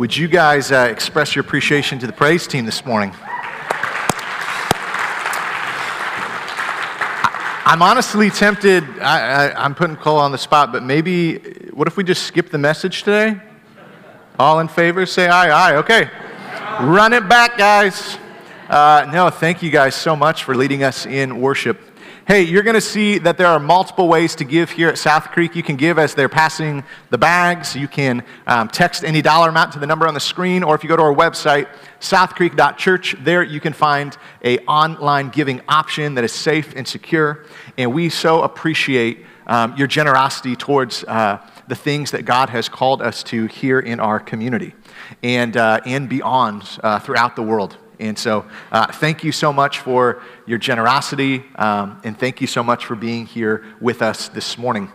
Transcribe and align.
Would 0.00 0.16
you 0.16 0.28
guys 0.28 0.72
uh, 0.72 0.88
express 0.90 1.36
your 1.36 1.44
appreciation 1.44 1.98
to 1.98 2.06
the 2.06 2.12
praise 2.14 2.46
team 2.46 2.64
this 2.64 2.86
morning? 2.86 3.12
I'm 7.66 7.82
honestly 7.82 8.30
tempted, 8.30 8.82
I, 8.98 9.62
am 9.62 9.74
putting 9.74 9.96
Cole 9.96 10.16
on 10.16 10.32
the 10.32 10.38
spot, 10.38 10.72
but 10.72 10.82
maybe, 10.82 11.36
what 11.74 11.86
if 11.86 11.98
we 11.98 12.04
just 12.04 12.22
skip 12.22 12.48
the 12.48 12.56
message 12.56 13.02
today? 13.02 13.42
All 14.38 14.60
in 14.60 14.68
favor, 14.68 15.04
say 15.04 15.28
aye, 15.28 15.50
aye, 15.50 15.76
okay. 15.76 16.08
Run 16.80 17.12
it 17.12 17.28
back, 17.28 17.58
guys. 17.58 18.16
Uh, 18.70 19.06
no, 19.12 19.28
thank 19.28 19.62
you 19.62 19.70
guys 19.70 19.94
so 19.94 20.16
much 20.16 20.44
for 20.44 20.56
leading 20.56 20.82
us 20.82 21.04
in 21.04 21.42
worship. 21.42 21.78
Hey, 22.30 22.42
you're 22.42 22.62
going 22.62 22.74
to 22.74 22.80
see 22.80 23.18
that 23.18 23.38
there 23.38 23.48
are 23.48 23.58
multiple 23.58 24.06
ways 24.06 24.36
to 24.36 24.44
give 24.44 24.70
here 24.70 24.88
at 24.88 24.98
South 24.98 25.32
Creek. 25.32 25.56
You 25.56 25.64
can 25.64 25.74
give 25.74 25.98
as 25.98 26.14
they're 26.14 26.28
passing 26.28 26.84
the 27.08 27.18
bags. 27.18 27.74
You 27.74 27.88
can 27.88 28.24
um, 28.46 28.68
text 28.68 29.02
any 29.02 29.20
dollar 29.20 29.48
amount 29.48 29.72
to 29.72 29.80
the 29.80 29.86
number 29.88 30.06
on 30.06 30.14
the 30.14 30.20
screen, 30.20 30.62
or 30.62 30.76
if 30.76 30.84
you 30.84 30.88
go 30.88 30.94
to 30.94 31.02
our 31.02 31.12
website, 31.12 31.66
southcreek.church, 31.98 33.16
there 33.24 33.42
you 33.42 33.58
can 33.58 33.72
find 33.72 34.16
a 34.44 34.58
online 34.66 35.30
giving 35.30 35.60
option 35.68 36.14
that 36.14 36.22
is 36.22 36.30
safe 36.30 36.72
and 36.76 36.86
secure. 36.86 37.46
And 37.76 37.92
we 37.92 38.08
so 38.08 38.44
appreciate 38.44 39.26
um, 39.48 39.76
your 39.76 39.88
generosity 39.88 40.54
towards 40.54 41.02
uh, 41.08 41.44
the 41.66 41.74
things 41.74 42.12
that 42.12 42.26
God 42.26 42.48
has 42.50 42.68
called 42.68 43.02
us 43.02 43.24
to 43.24 43.46
here 43.46 43.80
in 43.80 43.98
our 43.98 44.20
community 44.20 44.72
and, 45.24 45.56
uh, 45.56 45.80
and 45.84 46.08
beyond 46.08 46.78
uh, 46.84 47.00
throughout 47.00 47.34
the 47.34 47.42
world. 47.42 47.76
And 48.00 48.18
so, 48.18 48.46
uh, 48.72 48.86
thank 48.90 49.22
you 49.22 49.30
so 49.30 49.52
much 49.52 49.80
for 49.80 50.22
your 50.46 50.58
generosity, 50.58 51.44
um, 51.56 52.00
and 52.02 52.18
thank 52.18 52.40
you 52.40 52.46
so 52.46 52.62
much 52.62 52.86
for 52.86 52.96
being 52.96 53.26
here 53.26 53.64
with 53.78 54.00
us 54.00 54.28
this 54.28 54.56
morning. 54.56 54.90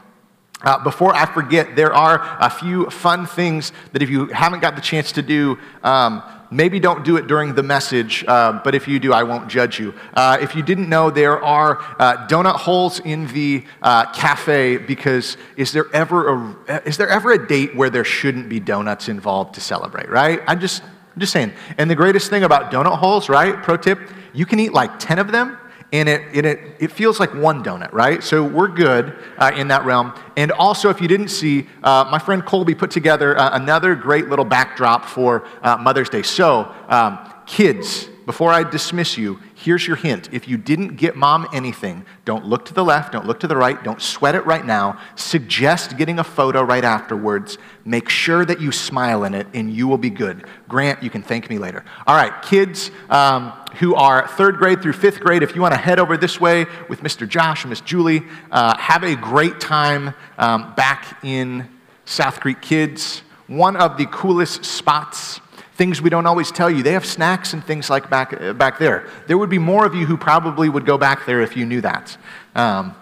Uh, 0.64 0.84
before 0.84 1.14
I 1.14 1.31
forget, 1.31 1.76
there 1.76 1.94
are 1.94 2.20
a 2.40 2.50
few 2.50 2.90
fun 2.90 3.28
things 3.28 3.72
that 3.92 4.02
if 4.02 4.09
you 4.09 4.28
haven't 4.28 4.61
got 4.61 4.76
the 4.76 4.81
chance 4.81 5.11
to 5.11 5.22
do, 5.22 5.59
um, 5.83 6.23
maybe 6.50 6.80
don't 6.80 7.06
do 7.06 7.17
it 7.17 7.28
during 7.28 7.53
the 7.53 7.61
message, 7.61 8.26
uh, 8.28 8.59
but 8.64 8.73
if 8.73 8.88
you 8.88 8.98
do, 8.98 9.14
I 9.14 9.22
won't 9.22 9.50
judge 9.50 9.80
you. 9.80 9.94
Uh, 10.16 10.39
if 10.42 10.56
you 10.56 10.64
didn't 10.64 10.89
know, 10.89 11.11
there 11.11 11.44
are 11.44 11.80
uh, 12.00 12.26
donut 12.28 12.56
holes 12.56 13.00
in 13.00 13.28
the 13.28 13.66
uh, 13.83 14.11
cafe 14.14 14.78
because 14.78 15.38
is 15.58 15.72
there 15.72 15.86
ever 15.94 16.33
a 16.33 16.81
is 16.88 16.98
there 16.98 17.09
ever 17.09 17.33
a 17.33 17.48
date 17.48 17.76
where 17.76 17.92
there 17.92 18.03
shouldn't 18.03 18.50
be 18.50 18.59
donuts 18.59 19.09
involved 19.09 19.53
to 19.56 19.61
celebrate? 19.61 20.09
Right? 20.09 20.42
I 20.48 20.56
just 20.56 20.81
I'm 21.16 21.19
just 21.19 21.31
saying. 21.31 21.53
And 21.77 21.89
the 21.89 21.95
greatest 21.95 22.30
thing 22.30 22.44
about 22.44 22.71
donut 22.71 22.97
holes, 22.97 23.30
right? 23.30 23.61
Pro 23.63 23.77
tip, 23.77 23.99
you 24.33 24.45
can 24.45 24.59
eat 24.59 24.73
like 24.73 24.99
10 24.99 25.19
of 25.19 25.31
them 25.31 25.58
and 25.94 26.09
it, 26.09 26.23
it, 26.33 26.45
it, 26.45 26.59
it 26.80 26.91
feels 26.91 27.19
like 27.21 27.33
one 27.33 27.63
donut, 27.63 27.94
right? 27.94 28.21
So 28.21 28.44
we're 28.44 28.67
good 28.67 29.17
uh, 29.38 29.52
in 29.55 29.69
that 29.69 29.86
realm. 29.86 30.13
And 30.36 30.52
also, 30.52 30.89
if 30.89 30.99
you 30.99 31.08
didn't 31.08 31.30
see, 31.30 31.67
uh, 31.83 32.08
my 32.11 32.19
friend 32.19 32.45
Colby 32.45 32.75
put 32.75 32.91
together 32.91 33.38
uh, 33.38 33.55
another 33.55 33.95
great 33.95 34.27
little 34.27 34.43
backdrop 34.43 35.05
for 35.05 35.47
uh, 35.61 35.77
Mother's 35.77 36.09
Day. 36.09 36.23
So, 36.23 36.73
um, 36.89 37.19
kids, 37.45 38.09
before 38.26 38.52
I 38.52 38.64
dismiss 38.64 39.18
you, 39.18 39.40
here's 39.54 39.86
your 39.86 39.95
hint. 39.95 40.30
If 40.31 40.48
you 40.48 40.58
didn't 40.58 40.95
get 40.95 41.16
mom 41.16 41.48
anything, 41.54 42.06
don't 42.26 42.45
look 42.45 42.66
to 42.66 42.73
the 42.73 42.84
left, 42.84 43.12
don't 43.12 43.28
look 43.28 43.40
to 43.42 43.48
the 43.48 43.56
right, 43.56 43.82
don't 43.84 44.02
sweat 44.02 44.34
it 44.34 44.45
right 44.48 44.66
now. 44.66 45.00
Suggest 45.16 45.95
getting 45.98 46.17
a 46.17 46.23
photo 46.23 46.64
right 46.64 46.84
afterwards. 46.84 47.59
Make 47.86 48.09
sure 48.09 48.44
that 48.44 48.59
you 48.59 48.72
smile 48.72 49.26
in 49.26 49.36
it, 49.36 49.45
and 49.54 49.72
you 49.72 49.88
will 49.88 50.00
be 50.00 50.09
good. 50.09 50.45
Grant, 50.67 51.04
you 51.04 51.12
can 51.12 51.22
thank 51.22 51.50
me 51.52 51.59
later. 51.59 51.86
All 52.08 52.16
right, 52.16 52.42
kids 52.42 52.90
um, 53.12 53.52
who 53.78 53.94
are 53.94 54.28
third 54.28 54.58
grade 54.58 54.82
through 54.82 54.94
fifth 54.94 55.20
grade, 55.20 55.44
if 55.44 55.56
you 55.56 55.62
want 55.62 55.76
to 55.76 55.80
head 55.80 56.00
over 56.00 56.17
this 56.17 56.42
way 56.42 56.66
with 56.89 57.02
Mr. 57.02 57.30
Josh 57.30 57.64
and 57.64 57.70
Miss 57.70 57.82
Julie, 57.82 58.23
uh, 58.52 58.76
have 58.78 59.04
a 59.04 59.16
great 59.16 59.60
time 59.60 60.16
um, 60.39 60.73
back 60.73 61.23
in 61.23 61.70
South 62.06 62.39
Creek 62.39 62.62
Kids. 62.62 63.22
One 63.48 63.76
of 63.76 63.98
the 63.98 64.08
coolest 64.08 64.66
spots 64.66 65.39
things 65.76 66.02
we 66.02 66.09
don't 66.09 66.26
always 66.26 66.52
tell 66.52 66.70
you. 66.70 66.84
They 66.84 66.94
have 66.94 67.05
snacks 67.05 67.54
and 67.54 67.64
things 67.64 67.89
like 67.89 68.10
back, 68.10 68.33
uh, 68.33 68.54
back 68.54 68.80
there. 68.80 69.08
There 69.27 69.38
would 69.38 69.49
be 69.49 69.60
more 69.60 69.86
of 69.86 69.94
you 69.94 70.05
who 70.05 70.17
probably 70.17 70.70
would 70.70 70.86
go 70.86 70.98
back 70.98 71.26
there 71.26 71.42
if 71.42 71.55
you 71.55 71.66
knew 71.66 71.82
that. 71.82 72.17
Um, 72.55 72.95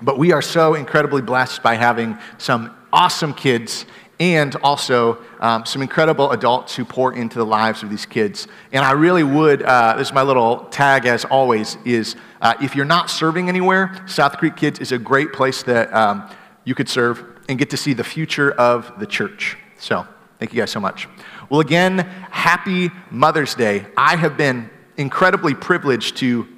but 0.00 0.18
we 0.18 0.32
are 0.32 0.42
so 0.42 0.74
incredibly 0.74 1.22
blessed 1.22 1.62
by 1.62 1.74
having 1.74 2.18
some 2.38 2.74
awesome 2.92 3.32
kids 3.32 3.86
and 4.20 4.54
also 4.56 5.18
um, 5.40 5.64
some 5.64 5.82
incredible 5.82 6.30
adults 6.30 6.76
who 6.76 6.84
pour 6.84 7.14
into 7.14 7.38
the 7.38 7.46
lives 7.46 7.82
of 7.82 7.90
these 7.90 8.06
kids. 8.06 8.46
And 8.72 8.84
I 8.84 8.92
really 8.92 9.24
would, 9.24 9.62
uh, 9.62 9.96
this 9.96 10.08
is 10.08 10.14
my 10.14 10.22
little 10.22 10.66
tag 10.66 11.06
as 11.06 11.24
always, 11.24 11.76
is 11.84 12.14
uh, 12.40 12.54
if 12.60 12.76
you're 12.76 12.84
not 12.84 13.10
serving 13.10 13.48
anywhere, 13.48 14.04
South 14.06 14.36
Creek 14.36 14.54
Kids 14.54 14.78
is 14.78 14.92
a 14.92 14.98
great 14.98 15.32
place 15.32 15.62
that 15.64 15.92
um, 15.92 16.30
you 16.64 16.74
could 16.74 16.88
serve 16.88 17.24
and 17.48 17.58
get 17.58 17.70
to 17.70 17.76
see 17.76 17.94
the 17.94 18.04
future 18.04 18.52
of 18.52 18.92
the 19.00 19.06
church. 19.06 19.56
So 19.78 20.06
thank 20.38 20.52
you 20.52 20.60
guys 20.60 20.70
so 20.70 20.78
much. 20.78 21.08
Well, 21.52 21.60
again, 21.60 21.98
happy 22.30 22.90
Mother's 23.10 23.54
Day. 23.54 23.84
I 23.94 24.16
have 24.16 24.38
been 24.38 24.70
incredibly 24.96 25.52
privileged 25.52 26.16
to 26.16 26.48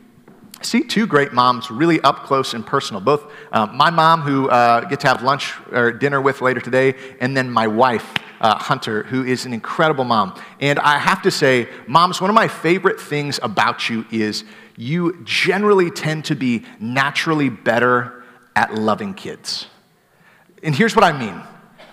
see 0.62 0.84
two 0.84 1.08
great 1.08 1.32
moms 1.32 1.68
really 1.68 2.00
up 2.02 2.22
close 2.22 2.54
and 2.54 2.64
personal. 2.64 3.00
Both 3.00 3.28
uh, 3.50 3.66
my 3.66 3.90
mom, 3.90 4.20
who 4.20 4.48
uh, 4.48 4.82
get 4.82 5.00
to 5.00 5.08
have 5.08 5.24
lunch 5.24 5.52
or 5.72 5.90
dinner 5.90 6.20
with 6.20 6.40
later 6.40 6.60
today, 6.60 6.94
and 7.20 7.36
then 7.36 7.50
my 7.50 7.66
wife, 7.66 8.08
uh, 8.40 8.54
Hunter, 8.54 9.02
who 9.02 9.24
is 9.24 9.46
an 9.46 9.52
incredible 9.52 10.04
mom. 10.04 10.40
And 10.60 10.78
I 10.78 10.98
have 10.98 11.22
to 11.22 11.30
say, 11.32 11.68
moms, 11.88 12.20
one 12.20 12.30
of 12.30 12.34
my 12.34 12.46
favorite 12.46 13.00
things 13.00 13.40
about 13.42 13.90
you 13.90 14.06
is 14.12 14.44
you 14.76 15.24
generally 15.24 15.90
tend 15.90 16.26
to 16.26 16.36
be 16.36 16.62
naturally 16.78 17.48
better 17.48 18.22
at 18.54 18.72
loving 18.72 19.14
kids. 19.14 19.66
And 20.62 20.72
here's 20.72 20.94
what 20.94 21.04
I 21.04 21.10
mean 21.10 21.42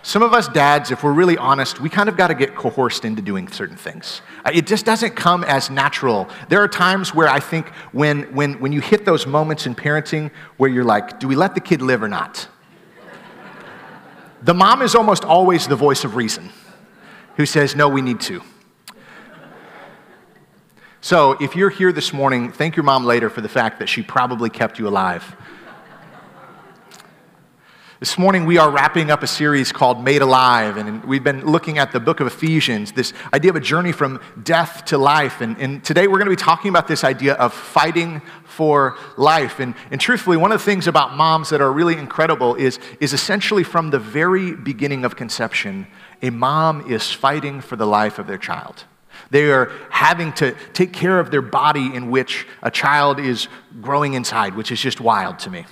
some 0.03 0.23
of 0.23 0.33
us 0.33 0.47
dads, 0.47 0.89
if 0.89 1.03
we're 1.03 1.13
really 1.13 1.37
honest, 1.37 1.79
we 1.79 1.89
kind 1.89 2.09
of 2.09 2.17
got 2.17 2.27
to 2.27 2.33
get 2.33 2.55
coerced 2.55 3.05
into 3.05 3.21
doing 3.21 3.47
certain 3.47 3.77
things. 3.77 4.21
Uh, 4.43 4.51
it 4.53 4.65
just 4.65 4.85
doesn't 4.85 5.15
come 5.15 5.43
as 5.43 5.69
natural. 5.69 6.27
There 6.49 6.61
are 6.63 6.67
times 6.67 7.13
where 7.13 7.27
I 7.27 7.39
think 7.39 7.67
when, 7.91 8.23
when, 8.33 8.59
when 8.59 8.71
you 8.71 8.81
hit 8.81 9.05
those 9.05 9.27
moments 9.27 9.67
in 9.67 9.75
parenting 9.75 10.31
where 10.57 10.69
you're 10.69 10.83
like, 10.83 11.19
do 11.19 11.27
we 11.27 11.35
let 11.35 11.53
the 11.53 11.61
kid 11.61 11.81
live 11.81 12.01
or 12.01 12.07
not? 12.07 12.47
the 14.43 14.53
mom 14.55 14.81
is 14.81 14.95
almost 14.95 15.23
always 15.23 15.67
the 15.67 15.75
voice 15.75 16.03
of 16.03 16.15
reason 16.15 16.49
who 17.37 17.45
says, 17.45 17.75
no, 17.75 17.87
we 17.87 18.01
need 18.01 18.19
to. 18.21 18.41
So 20.99 21.33
if 21.33 21.55
you're 21.55 21.69
here 21.69 21.91
this 21.91 22.11
morning, 22.11 22.51
thank 22.51 22.75
your 22.75 22.83
mom 22.83 23.05
later 23.05 23.29
for 23.29 23.41
the 23.41 23.49
fact 23.49 23.79
that 23.79 23.89
she 23.89 24.01
probably 24.01 24.49
kept 24.49 24.79
you 24.79 24.87
alive. 24.87 25.35
This 28.01 28.17
morning, 28.17 28.47
we 28.47 28.57
are 28.57 28.71
wrapping 28.71 29.11
up 29.11 29.21
a 29.21 29.27
series 29.27 29.71
called 29.71 30.03
Made 30.03 30.23
Alive, 30.23 30.77
and 30.77 31.03
we've 31.03 31.23
been 31.23 31.45
looking 31.45 31.77
at 31.77 31.91
the 31.91 31.99
book 31.99 32.19
of 32.19 32.25
Ephesians, 32.25 32.93
this 32.93 33.13
idea 33.31 33.51
of 33.51 33.55
a 33.55 33.59
journey 33.59 33.91
from 33.91 34.19
death 34.41 34.85
to 34.85 34.97
life. 34.97 35.39
And, 35.39 35.55
and 35.59 35.85
today, 35.85 36.07
we're 36.07 36.17
going 36.17 36.25
to 36.25 36.31
be 36.31 36.35
talking 36.35 36.69
about 36.69 36.87
this 36.87 37.03
idea 37.03 37.35
of 37.35 37.53
fighting 37.53 38.23
for 38.43 38.97
life. 39.17 39.59
And, 39.59 39.75
and 39.91 40.01
truthfully, 40.01 40.35
one 40.35 40.51
of 40.51 40.59
the 40.59 40.65
things 40.65 40.87
about 40.87 41.15
moms 41.15 41.51
that 41.51 41.61
are 41.61 41.71
really 41.71 41.95
incredible 41.95 42.55
is, 42.55 42.79
is 42.99 43.13
essentially 43.13 43.63
from 43.63 43.91
the 43.91 43.99
very 43.99 44.55
beginning 44.55 45.05
of 45.05 45.15
conception, 45.15 45.85
a 46.23 46.31
mom 46.31 46.91
is 46.91 47.11
fighting 47.11 47.61
for 47.61 47.75
the 47.75 47.85
life 47.85 48.17
of 48.17 48.25
their 48.25 48.39
child. 48.39 48.85
They 49.29 49.51
are 49.51 49.71
having 49.91 50.33
to 50.33 50.55
take 50.73 50.91
care 50.91 51.19
of 51.19 51.29
their 51.29 51.43
body 51.43 51.93
in 51.93 52.09
which 52.09 52.47
a 52.63 52.71
child 52.71 53.19
is 53.19 53.47
growing 53.79 54.15
inside, 54.15 54.55
which 54.55 54.71
is 54.71 54.81
just 54.81 54.99
wild 54.99 55.37
to 55.37 55.51
me. 55.51 55.65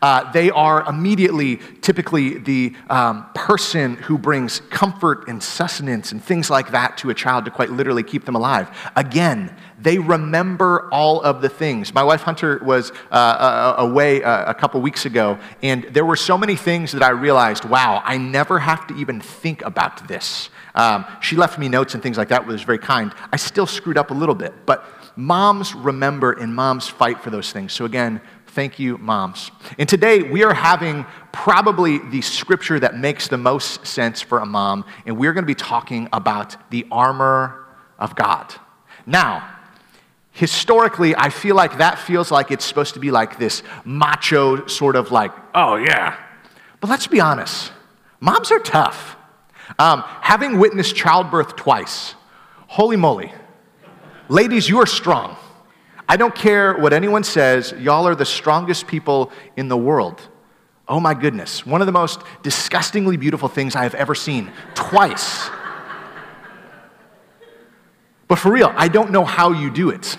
Uh, 0.00 0.30
they 0.32 0.50
are 0.50 0.88
immediately, 0.88 1.56
typically, 1.80 2.38
the 2.38 2.74
um, 2.90 3.26
person 3.34 3.96
who 3.96 4.18
brings 4.18 4.60
comfort 4.70 5.28
and 5.28 5.42
sustenance 5.42 6.12
and 6.12 6.22
things 6.22 6.50
like 6.50 6.70
that 6.72 6.96
to 6.98 7.10
a 7.10 7.14
child 7.14 7.44
to 7.44 7.50
quite 7.50 7.70
literally 7.70 8.02
keep 8.02 8.24
them 8.24 8.34
alive. 8.34 8.70
Again, 8.96 9.54
they 9.78 9.98
remember 9.98 10.88
all 10.92 11.20
of 11.22 11.42
the 11.42 11.48
things. 11.48 11.92
My 11.92 12.04
wife 12.04 12.22
Hunter 12.22 12.60
was 12.64 12.92
uh, 13.10 13.14
uh 13.14 13.74
away 13.78 14.22
uh, 14.22 14.50
a 14.50 14.54
couple 14.54 14.80
weeks 14.80 15.06
ago, 15.06 15.38
and 15.62 15.84
there 15.84 16.04
were 16.04 16.16
so 16.16 16.38
many 16.38 16.56
things 16.56 16.92
that 16.92 17.02
I 17.02 17.10
realized 17.10 17.64
wow, 17.64 18.02
I 18.04 18.18
never 18.18 18.58
have 18.58 18.86
to 18.88 18.96
even 18.96 19.20
think 19.20 19.62
about 19.62 20.06
this. 20.08 20.50
Um, 20.74 21.04
she 21.20 21.36
left 21.36 21.58
me 21.58 21.68
notes 21.68 21.94
and 21.94 22.02
things 22.02 22.16
like 22.16 22.28
that, 22.28 22.46
which 22.46 22.52
was 22.52 22.62
very 22.62 22.78
kind. 22.78 23.12
I 23.32 23.36
still 23.36 23.66
screwed 23.66 23.98
up 23.98 24.10
a 24.10 24.14
little 24.14 24.34
bit, 24.34 24.54
but 24.64 24.86
moms 25.16 25.74
remember 25.74 26.32
and 26.32 26.54
moms 26.54 26.88
fight 26.88 27.20
for 27.20 27.30
those 27.30 27.52
things. 27.52 27.72
So, 27.72 27.84
again, 27.84 28.20
Thank 28.52 28.78
you, 28.78 28.98
moms. 28.98 29.50
And 29.78 29.88
today 29.88 30.20
we 30.20 30.44
are 30.44 30.52
having 30.52 31.06
probably 31.32 31.96
the 32.10 32.20
scripture 32.20 32.78
that 32.80 32.98
makes 32.98 33.28
the 33.28 33.38
most 33.38 33.86
sense 33.86 34.20
for 34.20 34.40
a 34.40 34.44
mom, 34.44 34.84
and 35.06 35.16
we're 35.16 35.32
going 35.32 35.44
to 35.44 35.46
be 35.46 35.54
talking 35.54 36.06
about 36.12 36.70
the 36.70 36.86
armor 36.92 37.64
of 37.98 38.14
God. 38.14 38.54
Now, 39.06 39.48
historically, 40.32 41.16
I 41.16 41.30
feel 41.30 41.56
like 41.56 41.78
that 41.78 41.98
feels 41.98 42.30
like 42.30 42.50
it's 42.50 42.66
supposed 42.66 42.92
to 42.92 43.00
be 43.00 43.10
like 43.10 43.38
this 43.38 43.62
macho 43.86 44.66
sort 44.66 44.96
of 44.96 45.10
like, 45.10 45.32
oh 45.54 45.76
yeah. 45.76 46.18
But 46.82 46.90
let's 46.90 47.06
be 47.06 47.20
honest, 47.20 47.72
moms 48.20 48.52
are 48.52 48.58
tough. 48.58 49.16
Um, 49.78 50.02
having 50.20 50.58
witnessed 50.58 50.94
childbirth 50.94 51.56
twice, 51.56 52.16
holy 52.66 52.96
moly, 52.96 53.32
ladies, 54.28 54.68
you 54.68 54.78
are 54.78 54.86
strong. 54.86 55.38
I 56.12 56.18
don't 56.18 56.34
care 56.34 56.74
what 56.74 56.92
anyone 56.92 57.24
says, 57.24 57.72
y'all 57.78 58.06
are 58.06 58.14
the 58.14 58.26
strongest 58.26 58.86
people 58.86 59.32
in 59.56 59.68
the 59.68 59.78
world. 59.78 60.20
Oh 60.86 61.00
my 61.00 61.14
goodness, 61.14 61.64
one 61.64 61.80
of 61.80 61.86
the 61.86 61.92
most 61.92 62.20
disgustingly 62.42 63.16
beautiful 63.16 63.48
things 63.48 63.74
I 63.74 63.84
have 63.84 63.94
ever 63.94 64.14
seen, 64.14 64.52
twice. 64.74 65.48
But 68.28 68.36
for 68.36 68.52
real, 68.52 68.74
I 68.76 68.88
don't 68.88 69.10
know 69.10 69.24
how 69.24 69.52
you 69.52 69.70
do 69.70 69.88
it. 69.88 70.18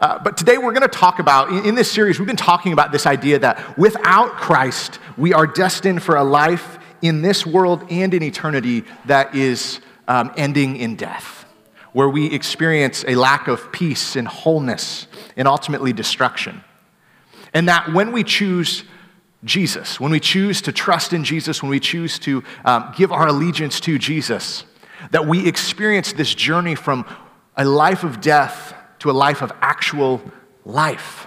Uh, 0.00 0.18
but 0.18 0.36
today 0.36 0.58
we're 0.58 0.72
going 0.72 0.82
to 0.82 0.88
talk 0.88 1.20
about, 1.20 1.50
in, 1.50 1.64
in, 1.64 1.74
this 1.76 1.88
series, 1.88 2.18
we've 2.18 2.26
been 2.26 2.34
talking 2.34 2.72
about 2.72 2.90
this 2.90 3.06
idea 3.06 3.38
that 3.38 3.78
without 3.78 4.32
Christ, 4.32 4.98
we 5.16 5.32
are 5.32 5.46
destined 5.46 6.02
for 6.02 6.16
a 6.16 6.24
life 6.24 6.80
in 7.02 7.22
this 7.22 7.46
world 7.46 7.86
and 7.88 8.12
in 8.14 8.24
eternity 8.24 8.82
that 9.04 9.32
is 9.36 9.78
um, 10.08 10.32
ending 10.36 10.74
in 10.74 10.96
death, 10.96 11.39
where 11.92 12.08
we 12.08 12.32
experience 12.32 13.04
a 13.06 13.14
lack 13.14 13.48
of 13.48 13.72
peace 13.72 14.16
and 14.16 14.28
wholeness 14.28 15.06
and 15.36 15.48
ultimately 15.48 15.92
destruction. 15.92 16.62
And 17.52 17.68
that 17.68 17.92
when 17.92 18.12
we 18.12 18.22
choose 18.24 18.84
Jesus, 19.44 19.98
when 19.98 20.12
we 20.12 20.20
choose 20.20 20.60
to 20.62 20.72
trust 20.72 21.12
in 21.12 21.24
Jesus, 21.24 21.62
when 21.62 21.70
we 21.70 21.80
choose 21.80 22.18
to 22.20 22.44
um, 22.64 22.92
give 22.96 23.10
our 23.10 23.28
allegiance 23.28 23.80
to 23.80 23.98
Jesus, 23.98 24.64
that 25.10 25.26
we 25.26 25.48
experience 25.48 26.12
this 26.12 26.34
journey 26.34 26.74
from 26.74 27.06
a 27.56 27.64
life 27.64 28.04
of 28.04 28.20
death 28.20 28.74
to 29.00 29.10
a 29.10 29.12
life 29.12 29.42
of 29.42 29.50
actual 29.60 30.20
life. 30.64 31.26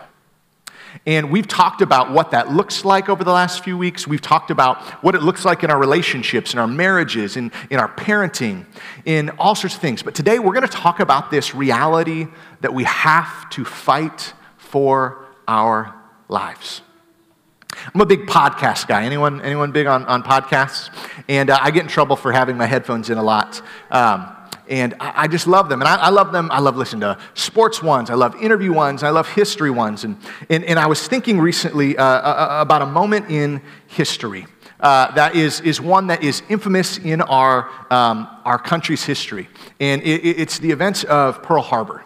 And 1.05 1.31
we've 1.31 1.47
talked 1.47 1.81
about 1.81 2.11
what 2.11 2.31
that 2.31 2.49
looks 2.49 2.85
like 2.85 3.09
over 3.09 3.25
the 3.25 3.31
last 3.31 3.63
few 3.63 3.77
weeks. 3.77 4.07
We've 4.07 4.21
talked 4.21 4.51
about 4.51 4.81
what 5.03 5.15
it 5.15 5.21
looks 5.21 5.43
like 5.43 5.63
in 5.63 5.69
our 5.69 5.77
relationships, 5.77 6.53
in 6.53 6.59
our 6.59 6.67
marriages, 6.67 7.35
in, 7.35 7.51
in 7.69 7.77
our 7.77 7.89
parenting, 7.93 8.65
in 9.03 9.29
all 9.31 9.53
sorts 9.53 9.75
of 9.75 9.81
things. 9.81 10.01
But 10.01 10.15
today 10.15 10.39
we're 10.39 10.53
going 10.53 10.67
to 10.67 10.73
talk 10.73 11.01
about 11.01 11.29
this 11.29 11.53
reality 11.53 12.27
that 12.61 12.73
we 12.73 12.85
have 12.85 13.49
to 13.49 13.65
fight 13.65 14.33
for 14.57 15.25
our 15.45 15.93
lives. 16.29 16.81
I'm 17.93 17.99
a 17.99 18.05
big 18.05 18.27
podcast 18.27 18.87
guy. 18.87 19.03
Anyone, 19.03 19.41
anyone 19.41 19.71
big 19.71 19.87
on, 19.87 20.05
on 20.05 20.23
podcasts? 20.23 20.89
And 21.27 21.49
uh, 21.49 21.57
I 21.59 21.71
get 21.71 21.83
in 21.83 21.89
trouble 21.89 22.15
for 22.15 22.31
having 22.31 22.55
my 22.55 22.65
headphones 22.65 23.09
in 23.09 23.17
a 23.17 23.23
lot. 23.23 23.61
Um, 23.91 24.33
and 24.73 24.95
I, 24.99 25.13
I, 25.15 25.27
just 25.27 25.45
love 25.45 25.69
them. 25.69 25.81
And 25.81 25.87
I, 25.87 25.97
I, 25.97 26.09
love 26.09 26.31
them. 26.31 26.49
I 26.51 26.59
love 26.59 26.75
listening 26.77 27.01
to 27.01 27.19
sports 27.35 27.83
ones. 27.83 28.09
I 28.09 28.15
love 28.15 28.35
interview 28.41 28.73
ones. 28.73 29.03
I 29.03 29.11
love 29.11 29.29
history 29.29 29.69
ones. 29.69 30.03
And, 30.03 30.17
and, 30.49 30.63
and 30.63 30.79
I 30.79 30.87
was 30.87 31.07
thinking 31.07 31.39
recently 31.39 31.95
uh, 31.95 32.03
uh, 32.03 32.07
uh 32.07 32.61
about 32.61 32.81
a 32.81 32.87
moment 32.87 33.29
in 33.29 33.61
history. 33.85 34.47
Uh, 34.79 35.11
that 35.11 35.35
is, 35.35 35.61
is 35.61 35.79
one 35.79 36.07
that 36.07 36.23
is 36.23 36.41
infamous 36.49 36.97
in 36.97 37.21
our, 37.21 37.69
um, 37.91 38.27
our 38.45 38.57
country's 38.57 39.03
history. 39.03 39.47
And 39.79 40.01
it, 40.01 40.25
it's 40.41 40.57
the 40.57 40.71
events 40.71 41.03
of 41.03 41.43
Pearl 41.43 41.61
Harbor. 41.61 42.03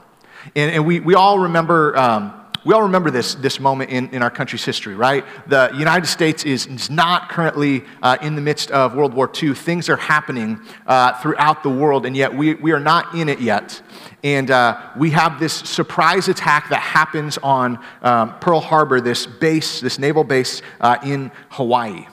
And, 0.54 0.70
and 0.70 0.86
we, 0.86 1.00
we 1.00 1.16
all 1.16 1.40
remember 1.40 1.98
um, 1.98 2.34
we 2.68 2.74
all 2.74 2.82
remember 2.82 3.10
this, 3.10 3.36
this 3.36 3.62
moment 3.62 3.92
in, 3.92 4.10
in 4.10 4.22
our 4.22 4.30
country's 4.30 4.66
history, 4.66 4.94
right? 4.94 5.24
The 5.48 5.72
United 5.74 6.06
States 6.06 6.44
is, 6.44 6.68
is 6.68 6.90
not 6.90 7.30
currently 7.30 7.86
uh, 8.04 8.18
in 8.22 8.36
the 8.36 8.42
midst 8.42 8.72
of 8.72 8.94
World 8.94 9.14
War 9.14 9.32
II. 9.42 9.56
Things 9.56 9.88
are 9.88 9.96
happening 9.96 10.60
uh, 10.86 11.14
throughout 11.22 11.64
the 11.64 11.70
world, 11.70 12.06
and 12.06 12.14
yet 12.14 12.36
we, 12.36 12.56
we 12.56 12.74
are 12.74 12.80
not 12.82 13.16
in 13.16 13.30
it 13.30 13.40
yet. 13.40 13.82
And 14.22 14.52
uh, 14.52 14.82
we 14.98 15.12
have 15.12 15.40
this 15.40 15.54
surprise 15.54 16.28
attack 16.28 16.68
that 16.70 16.82
happens 16.82 17.38
on 17.38 17.82
um, 18.02 18.38
Pearl 18.40 18.60
Harbor, 18.60 19.00
this 19.00 19.26
base, 19.26 19.80
this 19.80 19.98
naval 19.98 20.26
base 20.26 20.62
uh, 20.82 20.98
in 21.06 21.32
Hawaii. 21.52 22.06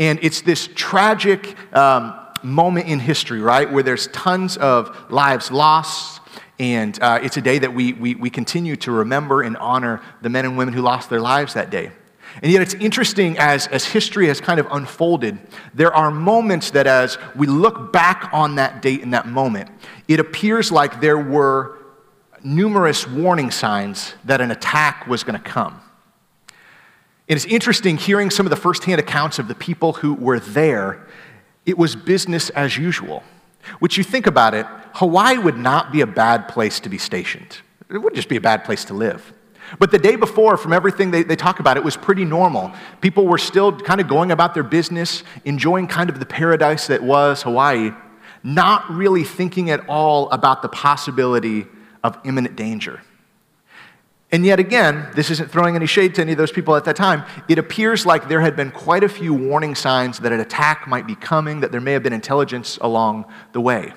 And 0.00 0.18
it's 0.22 0.40
this 0.40 0.68
tragic 0.74 1.56
um, 1.72 2.18
moment 2.42 2.88
in 2.88 2.98
history, 2.98 3.40
right? 3.40 3.70
Where 3.70 3.84
there's 3.84 4.08
tons 4.08 4.56
of 4.56 5.08
lives 5.08 5.52
lost, 5.52 6.20
and 6.58 7.00
uh, 7.02 7.18
it's 7.22 7.36
a 7.36 7.40
day 7.40 7.58
that 7.58 7.74
we, 7.74 7.92
we, 7.94 8.14
we 8.14 8.30
continue 8.30 8.76
to 8.76 8.92
remember 8.92 9.42
and 9.42 9.56
honor 9.56 10.00
the 10.22 10.28
men 10.28 10.44
and 10.44 10.56
women 10.56 10.72
who 10.74 10.82
lost 10.82 11.10
their 11.10 11.20
lives 11.20 11.54
that 11.54 11.70
day. 11.70 11.90
And 12.42 12.50
yet, 12.50 12.62
it's 12.62 12.74
interesting 12.74 13.38
as, 13.38 13.66
as 13.68 13.84
history 13.84 14.26
has 14.26 14.40
kind 14.40 14.58
of 14.58 14.66
unfolded, 14.70 15.38
there 15.72 15.94
are 15.94 16.10
moments 16.10 16.70
that 16.72 16.86
as 16.86 17.16
we 17.36 17.46
look 17.46 17.92
back 17.92 18.28
on 18.32 18.56
that 18.56 18.82
date 18.82 19.02
and 19.02 19.14
that 19.14 19.28
moment, 19.28 19.70
it 20.08 20.18
appears 20.18 20.72
like 20.72 21.00
there 21.00 21.18
were 21.18 21.78
numerous 22.42 23.06
warning 23.06 23.50
signs 23.50 24.14
that 24.24 24.40
an 24.40 24.50
attack 24.50 25.06
was 25.06 25.22
going 25.22 25.40
to 25.40 25.44
come. 25.44 25.80
And 27.28 27.36
it's 27.36 27.46
interesting 27.46 27.96
hearing 27.96 28.30
some 28.30 28.46
of 28.46 28.50
the 28.50 28.56
firsthand 28.56 29.00
accounts 29.00 29.38
of 29.38 29.48
the 29.48 29.54
people 29.54 29.94
who 29.94 30.14
were 30.14 30.40
there. 30.40 31.06
It 31.64 31.78
was 31.78 31.96
business 31.96 32.50
as 32.50 32.76
usual. 32.76 33.22
Which 33.78 33.96
you 33.96 34.04
think 34.04 34.26
about 34.26 34.52
it, 34.54 34.66
Hawaii 34.94 35.38
would 35.38 35.58
not 35.58 35.90
be 35.90 36.00
a 36.02 36.06
bad 36.06 36.48
place 36.48 36.78
to 36.80 36.88
be 36.88 36.98
stationed. 36.98 37.58
It 37.90 37.98
would 37.98 38.14
just 38.14 38.28
be 38.28 38.36
a 38.36 38.40
bad 38.40 38.64
place 38.64 38.84
to 38.86 38.94
live. 38.94 39.32
But 39.78 39.90
the 39.90 39.98
day 39.98 40.14
before, 40.14 40.56
from 40.56 40.72
everything 40.72 41.10
they, 41.10 41.24
they 41.24 41.36
talk 41.36 41.58
about, 41.58 41.76
it 41.76 41.82
was 41.82 41.96
pretty 41.96 42.24
normal. 42.24 42.72
People 43.00 43.26
were 43.26 43.38
still 43.38 43.76
kind 43.76 44.00
of 44.00 44.06
going 44.08 44.30
about 44.30 44.54
their 44.54 44.62
business, 44.62 45.24
enjoying 45.44 45.88
kind 45.88 46.10
of 46.10 46.20
the 46.20 46.26
paradise 46.26 46.86
that 46.86 47.02
was 47.02 47.42
Hawaii, 47.42 47.92
not 48.44 48.88
really 48.90 49.24
thinking 49.24 49.70
at 49.70 49.88
all 49.88 50.30
about 50.30 50.62
the 50.62 50.68
possibility 50.68 51.66
of 52.04 52.16
imminent 52.24 52.54
danger. 52.54 53.00
And 54.30 54.44
yet 54.44 54.60
again, 54.60 55.08
this 55.14 55.30
isn't 55.30 55.50
throwing 55.50 55.74
any 55.74 55.86
shade 55.86 56.14
to 56.16 56.22
any 56.22 56.32
of 56.32 56.38
those 56.38 56.52
people 56.52 56.76
at 56.76 56.84
that 56.84 56.96
time. 56.96 57.24
It 57.48 57.58
appears 57.58 58.06
like 58.06 58.28
there 58.28 58.40
had 58.40 58.54
been 58.54 58.70
quite 58.70 59.02
a 59.02 59.08
few 59.08 59.34
warning 59.34 59.74
signs 59.74 60.20
that 60.20 60.32
an 60.32 60.40
attack 60.40 60.86
might 60.86 61.06
be 61.06 61.14
coming, 61.14 61.60
that 61.60 61.72
there 61.72 61.80
may 61.80 61.92
have 61.92 62.02
been 62.02 62.12
intelligence 62.12 62.78
along 62.80 63.24
the 63.52 63.60
way. 63.60 63.92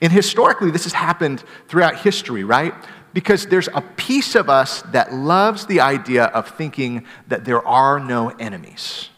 And 0.00 0.12
historically, 0.12 0.70
this 0.70 0.84
has 0.84 0.92
happened 0.92 1.44
throughout 1.68 1.98
history, 2.00 2.44
right? 2.44 2.74
Because 3.12 3.46
there's 3.46 3.68
a 3.74 3.80
piece 3.80 4.34
of 4.34 4.48
us 4.48 4.82
that 4.92 5.12
loves 5.12 5.66
the 5.66 5.80
idea 5.80 6.24
of 6.24 6.48
thinking 6.48 7.06
that 7.28 7.44
there 7.44 7.66
are 7.66 8.00
no 8.00 8.30
enemies, 8.30 9.08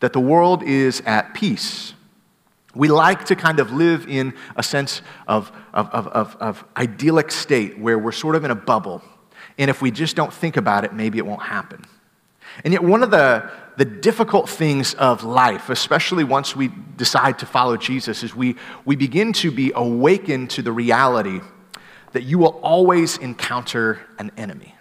that 0.00 0.12
the 0.12 0.20
world 0.20 0.62
is 0.62 1.00
at 1.06 1.34
peace. 1.34 1.94
We 2.74 2.88
like 2.88 3.26
to 3.26 3.36
kind 3.36 3.60
of 3.60 3.72
live 3.72 4.08
in 4.08 4.34
a 4.56 4.62
sense 4.62 5.00
of, 5.28 5.52
of, 5.72 5.88
of, 5.90 6.08
of, 6.08 6.36
of 6.40 6.64
idyllic 6.76 7.30
state 7.30 7.78
where 7.78 7.98
we're 7.98 8.12
sort 8.12 8.34
of 8.34 8.44
in 8.44 8.50
a 8.50 8.56
bubble 8.56 9.02
and 9.58 9.70
if 9.70 9.80
we 9.80 9.90
just 9.90 10.16
don't 10.16 10.32
think 10.32 10.56
about 10.56 10.84
it, 10.84 10.92
maybe 10.92 11.18
it 11.18 11.26
won't 11.26 11.42
happen. 11.42 11.84
And 12.62 12.72
yet, 12.72 12.84
one 12.84 13.02
of 13.02 13.10
the, 13.10 13.50
the 13.76 13.84
difficult 13.84 14.48
things 14.48 14.94
of 14.94 15.24
life, 15.24 15.70
especially 15.70 16.22
once 16.22 16.54
we 16.54 16.70
decide 16.96 17.38
to 17.40 17.46
follow 17.46 17.76
Jesus, 17.76 18.22
is 18.22 18.34
we, 18.34 18.56
we 18.84 18.94
begin 18.94 19.32
to 19.34 19.50
be 19.50 19.72
awakened 19.74 20.50
to 20.50 20.62
the 20.62 20.72
reality 20.72 21.40
that 22.12 22.22
you 22.22 22.38
will 22.38 22.60
always 22.62 23.16
encounter 23.18 24.00
an 24.18 24.30
enemy. 24.36 24.74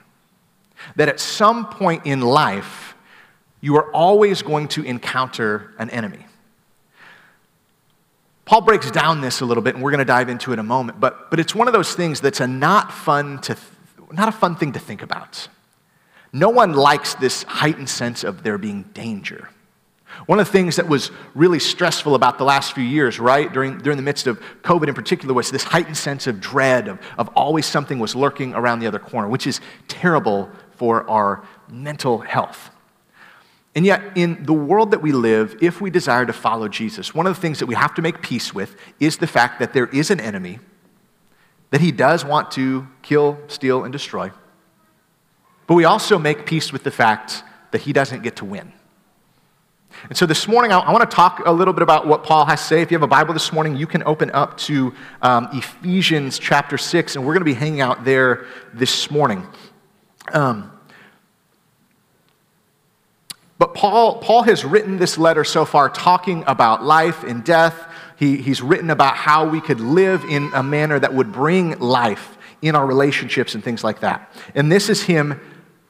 That 0.98 1.10
at 1.10 1.20
some 1.20 1.68
point 1.68 2.06
in 2.06 2.22
life, 2.22 2.96
you 3.60 3.76
are 3.78 3.92
always 3.92 4.42
going 4.42 4.68
to 4.70 4.84
encounter 4.84 5.74
an 5.80 5.90
enemy. 5.90 6.26
Paul 8.46 8.62
breaks 8.62 8.92
down 8.92 9.22
this 9.22 9.42
a 9.42 9.46
little 9.46 9.64
bit, 9.64 9.74
and 9.74 9.84
we're 9.84 9.92
going 9.92 10.00
to 10.00 10.06
dive 10.06 10.30
into 10.30 10.52
it 10.52 10.56
in 10.56 10.60
a 10.60 10.64
moment, 10.64 11.00
but, 11.00 11.32
but 11.32 11.40
it's 11.40 11.56
one 11.56 11.68
of 11.68 11.74
those 11.74 11.96
things 11.96 12.22
that's 12.22 12.42
a 12.42 12.48
not 12.48 12.92
fun 12.92 13.40
to 13.42 13.58
not 14.12 14.30
a 14.30 14.32
fun 14.32 14.56
thing 14.56 14.74
to 14.74 14.80
think 14.80 15.02
about. 15.02 15.48
No 16.34 16.50
one 16.50 16.74
likes 16.74 17.14
this 17.14 17.44
heightened 17.44 17.90
sense 17.90 18.24
of 18.24 18.42
there 18.42 18.58
being 18.58 18.84
danger. 18.94 19.50
One 20.26 20.40
of 20.40 20.46
the 20.48 20.52
things 20.52 20.76
that 20.76 20.88
was 20.88 21.12
really 21.34 21.60
stressful 21.60 22.16
about 22.16 22.38
the 22.38 22.44
last 22.44 22.74
few 22.74 22.84
years, 22.84 23.20
right, 23.20 23.52
during, 23.52 23.80
during 23.80 23.98
the 23.98 24.04
midst 24.04 24.28
of 24.28 24.42
COVID 24.64 24.88
in 24.88 24.94
particular, 24.94 25.34
was 25.34 25.52
this 25.52 25.64
heightened 25.64 25.98
sense 25.98 26.28
of 26.28 26.40
dread, 26.40 26.88
of, 26.88 27.00
of 27.18 27.30
always 27.30 27.66
something 27.66 28.00
was 28.00 28.16
lurking 28.16 28.54
around 28.54 28.80
the 28.80 28.88
other 28.88 29.00
corner, 29.00 29.28
which 29.28 29.48
is 29.48 29.60
terrible 29.88 30.50
for 30.72 31.10
our 31.10 31.44
mental 31.70 32.20
health. 32.20 32.70
And 33.76 33.86
yet, 33.86 34.02
in 34.16 34.44
the 34.46 34.54
world 34.54 34.92
that 34.92 35.02
we 35.02 35.12
live, 35.12 35.58
if 35.62 35.82
we 35.82 35.90
desire 35.90 36.26
to 36.26 36.34
follow 36.34 36.68
Jesus, 36.68 37.16
one 37.16 37.26
of 37.26 37.36
the 37.36 37.42
things 37.42 37.60
that 37.60 37.66
we 37.66 37.76
have 37.76 37.94
to 37.96 38.02
make 38.02 38.22
peace 38.22 38.54
with 38.54 38.76
is 39.00 39.18
the 39.18 39.28
fact 39.28 39.60
that 39.60 39.74
there 39.74 39.88
is 39.88 40.12
an 40.12 40.20
enemy 40.20 40.60
that 41.72 41.82
he 41.82 41.92
does 41.92 42.24
want 42.24 42.52
to 42.52 42.88
kill, 43.02 43.40
steal, 43.48 43.84
and 43.84 43.92
destroy. 43.92 44.32
But 45.68 45.76
we 45.76 45.86
also 45.86 46.20
make 46.20 46.46
peace 46.46 46.74
with 46.74 46.84
the 46.84 46.92
fact 46.92 47.44
that 47.72 47.82
he 47.82 47.94
doesn't 47.94 48.24
get 48.24 48.36
to 48.38 48.46
win. 48.46 48.72
And 50.10 50.18
so 50.18 50.26
this 50.26 50.48
morning, 50.48 50.72
I, 50.72 50.80
I 50.80 50.92
want 50.92 51.10
to 51.10 51.16
talk 51.16 51.44
a 51.46 51.52
little 51.52 51.74
bit 51.74 51.84
about 51.84 52.08
what 52.08 52.24
Paul 52.24 52.46
has 52.46 52.62
to 52.62 52.68
say. 52.68 52.82
If 52.82 52.92
you 52.92 52.96
have 52.96 53.04
a 53.04 53.08
Bible 53.08 53.34
this 53.34 53.54
morning, 53.54 53.76
you 53.76 53.88
can 53.88 54.04
open 54.04 54.32
up 54.32 54.58
to 54.60 54.94
um, 55.22 55.50
Ephesians 55.54 56.40
chapter 56.40 56.78
6, 56.78 57.16
and 57.16 57.26
we're 57.26 57.34
going 57.34 57.42
to 57.42 57.46
be 57.46 57.54
hanging 57.54 57.82
out 57.82 58.04
there 58.04 58.46
this 58.74 59.10
morning. 59.10 59.48
Um, 60.34 60.72
but 63.58 63.74
Paul, 63.74 64.18
Paul 64.18 64.44
has 64.44 64.66
written 64.66 64.98
this 64.98 65.18
letter 65.18 65.44
so 65.44 65.64
far 65.64 65.90
talking 65.90 66.44
about 66.48 66.84
life 66.84 67.24
and 67.24 67.44
death 67.44 67.88
he, 68.24 68.38
he's 68.38 68.62
written 68.62 68.90
about 68.90 69.16
how 69.16 69.48
we 69.48 69.62
could 69.62 69.80
live 69.80 70.24
in 70.24 70.52
a 70.54 70.64
manner 70.64 71.00
that 71.00 71.14
would 71.14 71.32
bring 71.32 71.78
life 71.80 72.38
in 72.62 72.76
our 72.76 72.86
relationships 72.86 73.56
and 73.56 73.64
things 73.64 73.84
like 73.84 74.00
that. 74.00 74.32
And 74.56 74.72
this 74.72 74.90
is 74.90 75.04
him 75.04 75.40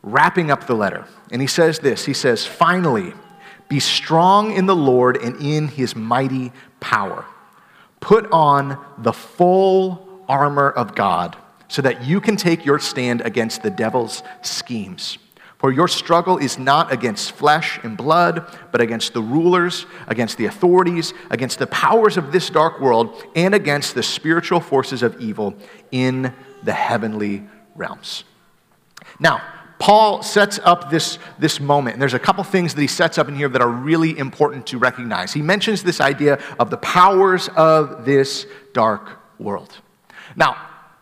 wrapping 0.03 0.51
up 0.51 0.67
the 0.67 0.75
letter. 0.75 1.07
And 1.31 1.41
he 1.41 1.48
says 1.48 1.79
this 1.79 2.05
He 2.05 2.13
says, 2.13 2.45
Finally, 2.45 3.13
be 3.69 3.79
strong 3.79 4.51
in 4.51 4.67
the 4.67 4.75
Lord 4.75 5.17
and 5.17 5.41
in 5.41 5.67
his 5.67 5.95
mighty 5.95 6.51
power. 6.79 7.25
Put 8.00 8.31
on 8.31 8.77
the 9.00 9.13
full 9.13 10.24
armor 10.27 10.69
of 10.69 10.93
God 10.93 11.38
so 11.69 11.81
that 11.81 12.05
you 12.05 12.22
can 12.22 12.36
take 12.36 12.65
your 12.65 12.77
stand 12.77 13.22
against 13.22 13.63
the 13.63 13.69
devil's 13.72 14.22
schemes. 14.41 15.17
For 15.57 15.72
your 15.72 15.88
struggle 15.88 16.38
is 16.38 16.60
not 16.60 16.91
against 16.91 17.31
flesh 17.31 17.79
and 17.83 17.95
blood, 17.95 18.45
but 18.74 18.81
against 18.81 19.13
the 19.13 19.22
rulers, 19.22 19.86
against 20.07 20.38
the 20.38 20.45
authorities, 20.45 21.13
against 21.29 21.57
the 21.57 21.67
powers 21.67 22.17
of 22.17 22.33
this 22.33 22.50
dark 22.50 22.81
world, 22.81 23.24
and 23.33 23.55
against 23.55 23.95
the 23.95 24.03
spiritual 24.03 24.60
forces 24.60 25.01
of 25.01 25.19
evil 25.22 25.55
in 25.89 26.33
the 26.63 26.74
heavenly 26.74 27.48
realms. 27.75 28.25
Now, 29.22 29.41
Paul 29.84 30.24
sets 30.24 30.62
up 30.63 30.90
this, 30.90 31.20
this 31.38 31.60
moment, 31.60 31.96
and 31.96 32.02
there's 32.02 32.13
a 32.13 32.20
couple 32.20 32.42
things 32.46 32.74
that 32.74 32.80
he 32.80 32.88
sets 32.88 33.18
up 33.18 33.28
in 33.28 33.36
here 33.36 33.50
that 33.50 33.62
are 33.62 33.68
really 33.68 34.18
important 34.18 34.66
to 34.68 34.78
recognize. 34.78 35.34
He 35.34 35.42
mentions 35.42 35.84
this 35.84 36.00
idea 36.00 36.42
of 36.58 36.70
the 36.70 36.78
powers 36.78 37.50
of 37.58 38.06
this 38.06 38.48
dark 38.72 39.20
world. 39.40 39.78
Now, 40.38 40.56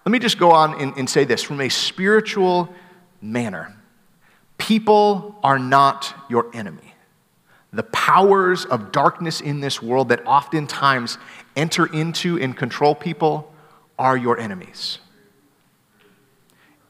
let 0.03 0.11
me 0.11 0.17
just 0.17 0.39
go 0.39 0.49
on 0.49 0.81
and, 0.81 0.97
and 0.97 1.07
say 1.07 1.25
this 1.25 1.43
from 1.43 1.61
a 1.61 1.69
spiritual 1.69 2.73
manner. 3.21 3.71
People 4.57 5.37
are 5.43 5.59
not 5.59 6.15
your 6.27 6.49
enemy. 6.51 6.95
The 7.73 7.83
powers 7.83 8.65
of 8.65 8.91
darkness 8.91 9.41
in 9.41 9.59
this 9.59 9.79
world 9.79 10.09
that 10.09 10.25
oftentimes 10.25 11.19
enter 11.55 11.85
into 11.85 12.39
and 12.39 12.57
control 12.57 12.95
people 12.95 13.53
are 13.99 14.17
your 14.17 14.39
enemies. 14.39 14.97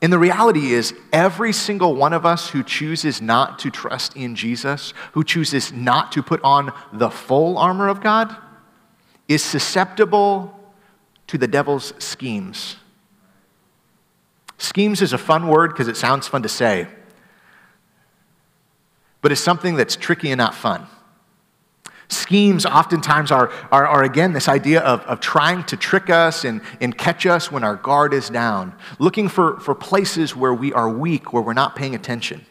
And 0.02 0.12
the 0.12 0.18
reality 0.18 0.74
is, 0.74 0.96
every 1.14 1.54
single 1.54 1.96
one 1.96 2.12
of 2.12 2.26
us 2.26 2.50
who 2.50 2.64
chooses 2.64 3.22
not 3.22 3.60
to 3.60 3.70
trust 3.70 4.16
in 4.16 4.36
Jesus, 4.36 4.94
who 5.12 5.24
chooses 5.24 5.72
not 5.72 6.12
to 6.14 6.24
put 6.24 6.42
on 6.44 6.74
the 6.92 7.12
full 7.12 7.58
armor 7.58 7.88
of 7.88 8.02
God, 8.02 8.36
is 9.28 9.44
susceptible 9.44 10.60
to 11.28 11.38
the 11.38 11.48
devil's 11.48 11.94
schemes. 12.00 12.78
Schemes 14.58 15.02
is 15.02 15.14
a 15.14 15.18
fun 15.18 15.48
word 15.48 15.72
because 15.72 15.88
it 15.88 15.98
sounds 15.98 16.28
fun 16.28 16.44
to 16.44 16.50
say 16.50 16.88
but 19.22 19.32
it's 19.32 19.42
something 19.42 19.76
that's 19.76 19.96
tricky 19.96 20.32
and 20.32 20.40
not 20.40 20.56
fun. 20.56 20.88
Schemes 22.12 22.66
oftentimes 22.66 23.32
are, 23.32 23.52
are, 23.72 23.88
are, 23.88 24.04
again, 24.04 24.34
this 24.34 24.50
idea 24.50 24.82
of, 24.82 25.00
of 25.02 25.22
trying 25.22 25.64
to 25.66 25.78
trick 25.78 26.10
us 26.10 26.44
and, 26.44 26.62
and 26.82 26.98
catch 26.98 27.26
us 27.26 27.50
when 27.50 27.64
our 27.64 27.78
guard 27.78 28.14
is 28.14 28.30
down, 28.30 28.76
looking 29.00 29.30
for, 29.30 29.60
for 29.62 29.74
places 29.74 30.36
where 30.36 30.54
we 30.54 30.74
are 30.74 30.90
weak, 30.90 31.32
where 31.32 31.42
we're 31.42 31.54
not 31.54 31.76
paying 31.76 31.96
attention. 31.96 32.46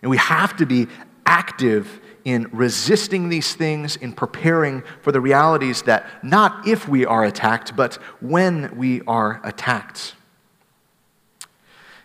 And 0.00 0.10
we 0.10 0.16
have 0.16 0.56
to 0.58 0.66
be 0.66 0.86
active 1.24 2.00
in 2.24 2.48
resisting 2.52 3.28
these 3.28 3.54
things, 3.54 3.96
in 3.96 4.12
preparing 4.12 4.84
for 5.02 5.10
the 5.10 5.20
realities 5.20 5.82
that 5.82 6.06
not 6.22 6.68
if 6.68 6.88
we 6.88 7.04
are 7.04 7.24
attacked, 7.24 7.74
but 7.74 7.94
when 8.20 8.76
we 8.76 9.02
are 9.02 9.40
attacked. 9.42 10.14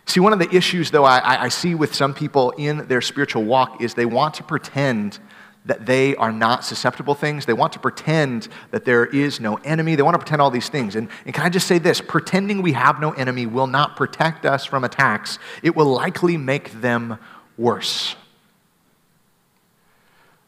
See, 0.06 0.18
one 0.18 0.32
of 0.32 0.40
the 0.40 0.52
issues, 0.52 0.90
though, 0.90 1.04
I, 1.04 1.44
I, 1.44 1.48
see 1.48 1.76
with 1.76 1.94
some 1.94 2.12
people 2.12 2.50
in 2.52 2.88
their 2.88 3.00
spiritual 3.00 3.44
walk 3.44 3.80
is 3.80 3.94
they 3.94 4.04
want 4.06 4.34
to 4.34 4.42
pretend 4.42 5.20
that 5.64 5.86
they 5.86 6.16
are 6.16 6.32
not 6.32 6.64
susceptible 6.64 7.14
things. 7.14 7.46
They 7.46 7.52
want 7.52 7.72
to 7.74 7.78
pretend 7.78 8.48
that 8.72 8.84
there 8.84 9.06
is 9.06 9.38
no 9.38 9.56
enemy. 9.56 9.94
They 9.94 10.02
want 10.02 10.14
to 10.14 10.18
pretend 10.18 10.42
all 10.42 10.50
these 10.50 10.68
things. 10.68 10.96
And, 10.96 11.08
and 11.24 11.34
can 11.34 11.44
I 11.44 11.48
just 11.48 11.68
say 11.68 11.78
this? 11.78 12.00
Pretending 12.00 12.62
we 12.62 12.72
have 12.72 13.00
no 13.00 13.12
enemy 13.12 13.46
will 13.46 13.68
not 13.68 13.96
protect 13.96 14.44
us 14.44 14.64
from 14.64 14.84
attacks, 14.84 15.38
it 15.62 15.76
will 15.76 15.86
likely 15.86 16.36
make 16.36 16.72
them 16.80 17.18
worse. 17.56 18.16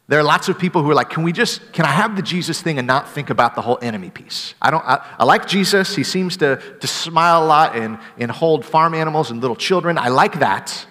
There 0.07 0.19
are 0.19 0.25
lots 0.25 0.51
of 0.51 0.59
people 0.59 0.83
who 0.83 0.91
are 0.91 0.95
like, 0.95 1.09
can 1.09 1.23
we 1.23 1.33
just, 1.33 1.73
can 1.73 1.87
I 1.87 1.93
have 1.93 2.15
the 2.15 2.21
Jesus 2.21 2.61
thing 2.61 2.77
and 2.77 2.87
not 2.87 3.09
think 3.09 3.31
about 3.31 3.55
the 3.55 3.63
whole 3.63 3.79
enemy 3.81 4.11
piece? 4.11 4.55
I 4.61 4.71
don't, 4.71 4.85
I, 4.85 5.03
I, 5.19 5.25
like 5.25 5.47
Jesus. 5.47 5.97
He 5.97 6.05
seems 6.05 6.37
to, 6.39 6.57
to 6.81 6.87
smile 6.87 7.43
a 7.43 7.47
lot 7.47 7.75
and, 7.75 7.99
and 8.19 8.31
hold 8.31 8.67
farm 8.67 8.93
animals 8.93 9.31
and 9.31 9.41
little 9.41 9.57
children. 9.57 9.97
I 9.97 10.09
like 10.09 10.41
that. 10.41 10.87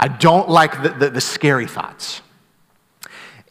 I 0.00 0.08
don't 0.08 0.48
like 0.48 0.82
the, 0.82 0.88
the, 0.88 1.10
the 1.10 1.20
scary 1.20 1.68
thoughts. 1.68 2.20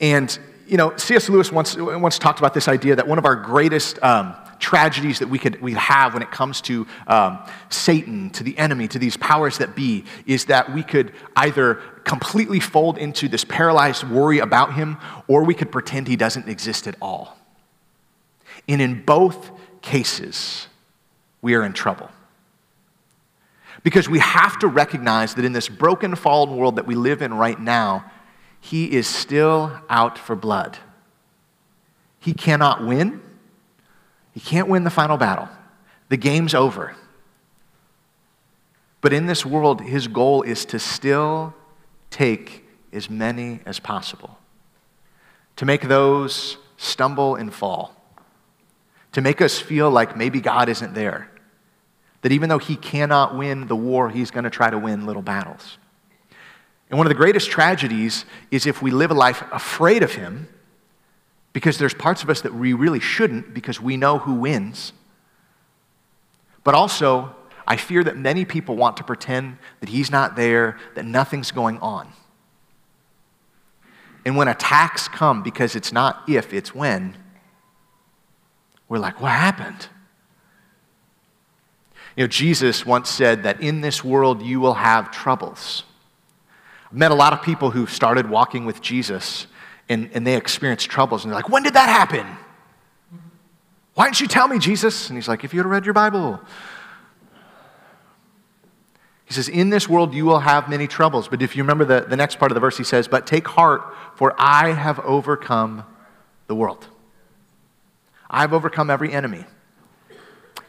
And, 0.02 0.38
you 0.68 0.78
know, 0.78 0.96
C.S. 0.98 1.30
Lewis 1.30 1.52
once, 1.52 1.76
once 1.78 2.20
talked 2.20 2.40
about 2.40 2.54
this 2.54 2.68
idea 2.68 2.96
that 2.96 3.08
one 3.08 3.18
of 3.18 3.26
our 3.26 3.36
greatest 3.36 4.02
um, 4.04 4.36
tragedies 4.60 5.20
that 5.20 5.28
we 5.28 5.38
could 5.38 5.62
we 5.62 5.74
have 5.74 6.14
when 6.14 6.24
it 6.24 6.32
comes 6.32 6.62
to 6.62 6.88
um, 7.08 7.40
Satan, 7.70 8.30
to 8.32 8.44
the 8.44 8.58
enemy, 8.58 8.88
to 8.88 9.00
these 9.00 9.18
powers 9.18 9.58
that 9.60 9.76
be, 9.76 10.06
is 10.26 10.46
that 10.46 10.74
we 10.74 10.84
could 10.84 11.14
either 11.36 11.76
completely 12.04 12.60
fold 12.60 12.98
into 12.98 13.28
this 13.28 13.44
paralyzed 13.44 14.04
worry 14.04 14.40
about 14.40 14.74
him, 14.74 14.98
or 15.28 15.44
we 15.44 15.54
could 15.54 15.72
pretend 15.72 16.08
he 16.08 16.16
doesn't 16.16 16.48
exist 16.48 16.88
at 16.88 16.96
all. 17.02 17.38
And 18.68 18.82
in 18.82 19.04
both 19.04 19.52
cases, 19.82 20.68
we 21.42 21.56
are 21.56 21.64
in 21.64 21.74
trouble. 21.74 22.10
Because 23.84 24.10
we 24.10 24.20
have 24.20 24.58
to 24.60 24.68
recognize 24.68 25.36
that 25.36 25.46
in 25.46 25.54
this 25.54 25.70
broken, 25.70 26.16
fallen 26.16 26.58
world 26.58 26.78
that 26.78 26.88
we 26.88 26.96
live 26.96 27.22
in 27.22 27.34
right 27.34 27.60
now, 27.60 28.12
he 28.66 28.92
is 28.92 29.06
still 29.06 29.80
out 29.90 30.18
for 30.18 30.36
blood. 30.36 30.80
He 32.20 32.34
cannot 32.34 32.84
win. 32.84 33.22
He 34.34 34.40
can't 34.40 34.68
win 34.68 34.84
the 34.84 34.90
final 34.90 35.18
battle. 35.18 35.48
The 36.10 36.18
game's 36.18 36.56
over. 36.56 36.96
But 39.02 39.14
in 39.14 39.28
this 39.28 39.46
world, 39.46 39.82
his 39.82 40.08
goal 40.08 40.42
is 40.42 40.66
to 40.66 40.80
still 40.80 41.54
take 42.10 42.66
as 42.92 43.08
many 43.08 43.60
as 43.68 43.80
possible, 43.80 44.40
to 45.58 45.66
make 45.66 45.84
those 45.84 46.58
stumble 46.76 47.36
and 47.36 47.54
fall, 47.54 47.96
to 49.12 49.22
make 49.22 49.42
us 49.42 49.60
feel 49.60 49.92
like 49.92 50.18
maybe 50.18 50.42
God 50.42 50.70
isn't 50.70 50.96
there, 50.96 51.30
that 52.24 52.32
even 52.32 52.50
though 52.50 52.58
he 52.58 52.76
cannot 52.76 53.38
win 53.38 53.68
the 53.68 53.76
war, 53.76 54.10
he's 54.10 54.32
going 54.32 54.46
to 54.46 54.50
try 54.50 54.72
to 54.72 54.80
win 54.80 55.06
little 55.06 55.22
battles. 55.22 55.78
And 56.90 56.98
one 56.98 57.08
of 57.08 57.10
the 57.10 57.16
greatest 57.16 57.50
tragedies 57.50 58.26
is 58.52 58.66
if 58.66 58.82
we 58.82 58.92
live 58.92 59.12
a 59.12 59.16
life 59.16 59.44
afraid 59.52 60.04
of 60.04 60.14
him 60.14 60.48
because 61.54 61.78
there's 61.78 61.94
parts 61.94 62.22
of 62.22 62.30
us 62.30 62.42
that 62.42 62.54
we 62.54 62.74
really 62.74 63.00
shouldn't 63.00 63.54
because 63.54 63.80
we 63.80 63.98
know 63.98 64.20
who 64.20 64.34
wins. 64.34 64.94
But 66.64 66.76
also, 66.76 67.36
I 67.68 67.78
fear 67.78 68.04
that 68.04 68.18
many 68.18 68.46
people 68.46 68.76
want 68.76 68.98
to 68.98 69.04
pretend 69.04 69.58
that 69.80 69.90
he's 69.90 70.12
not 70.12 70.36
there, 70.36 70.78
that 70.96 71.06
nothing's 71.06 71.52
going 71.52 71.80
on. 71.80 72.12
And 74.26 74.36
when 74.36 74.48
attacks 74.48 75.08
come, 75.08 75.44
because 75.44 75.76
it's 75.76 75.92
not 75.92 76.24
if, 76.28 76.54
it's 76.54 76.74
when, 76.76 77.16
we're 78.90 79.00
like, 79.00 79.22
what 79.22 79.32
happened? 79.32 79.88
You 82.16 82.24
know, 82.24 82.28
Jesus 82.28 82.86
once 82.86 83.10
said 83.10 83.44
that 83.44 83.62
in 83.62 83.82
this 83.82 84.04
world 84.04 84.42
you 84.42 84.60
will 84.60 84.76
have 84.76 85.12
troubles. 85.12 85.84
I've 86.86 86.94
met 86.94 87.12
a 87.12 87.16
lot 87.16 87.34
of 87.34 87.42
people 87.42 87.72
who 87.72 87.88
started 87.88 88.30
walking 88.30 88.66
with 88.66 88.82
Jesus 88.82 89.48
and, 89.90 90.10
and 90.14 90.26
they 90.26 90.36
experienced 90.36 90.90
troubles. 90.90 91.24
And 91.24 91.32
they're 91.32 91.40
like, 91.40 91.50
when 91.50 91.64
did 91.64 91.74
that 91.74 91.90
happen? 91.90 92.26
Why 93.94 94.06
didn't 94.06 94.22
you 94.22 94.28
tell 94.28 94.48
me, 94.48 94.60
Jesus? 94.60 95.10
And 95.10 95.18
he's 95.18 95.28
like, 95.28 95.44
if 95.44 95.54
you 95.54 95.60
had 95.60 95.68
read 95.68 95.86
your 95.86 95.94
Bible. 95.94 96.40
He 99.26 99.34
says, 99.34 99.50
In 99.50 99.70
this 99.70 99.90
world 99.90 100.14
you 100.14 100.26
will 100.26 100.40
have 100.40 100.70
many 100.70 100.88
troubles. 100.88 101.28
But 101.28 101.42
if 101.42 101.56
you 101.56 101.64
remember 101.64 101.86
the, 101.86 102.02
the 102.08 102.16
next 102.16 102.38
part 102.38 102.52
of 102.52 102.54
the 102.54 102.60
verse, 102.60 102.78
he 102.78 102.84
says, 102.84 103.08
But 103.08 103.26
take 103.26 103.48
heart, 103.48 103.82
for 104.16 104.36
I 104.38 104.72
have 104.72 105.00
overcome 105.00 105.84
the 106.48 106.56
world. 106.56 106.88
I've 108.30 108.54
overcome 108.54 108.90
every 108.90 109.12
enemy. 109.12 109.46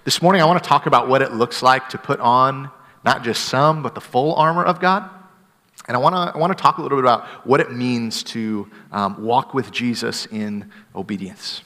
This 0.05 0.23
morning 0.23 0.41
I 0.41 0.45
want 0.47 0.63
to 0.63 0.69
talk 0.69 0.87
about 0.87 1.09
what 1.09 1.21
it 1.21 1.33
looks 1.33 1.63
like 1.63 1.91
to 1.91 1.99
put 1.99 2.21
on 2.21 2.71
not 3.05 3.23
just 3.23 3.45
some, 3.45 3.83
but 3.83 3.95
the 3.95 4.01
full 4.01 4.35
armor 4.35 4.65
of 4.65 4.81
God. 4.81 5.09
And 5.89 5.97
I 5.97 6.01
want 6.01 6.15
to 6.15 6.35
I 6.35 6.39
wanna 6.39 6.55
talk 6.55 6.79
a 6.79 6.83
little 6.83 6.99
bit 6.99 7.05
about 7.05 7.27
what 7.47 7.61
it 7.61 7.73
means 7.73 8.23
to 8.25 8.71
um, 8.93 9.23
walk 9.23 9.55
with 9.55 9.71
Jesus 9.71 10.27
in 10.27 10.71
obedience. 10.95 11.63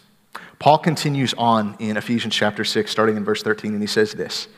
Paul 0.58 0.78
continues 0.78 1.32
on 1.38 1.74
in 1.78 1.96
Ephesians 1.96 2.34
chapter 2.34 2.64
6, 2.64 2.90
starting 2.90 3.16
in 3.16 3.24
verse 3.24 3.42
13, 3.42 3.72
and 3.72 3.82
he 3.82 3.86
says 3.86 4.12
this 4.12 4.48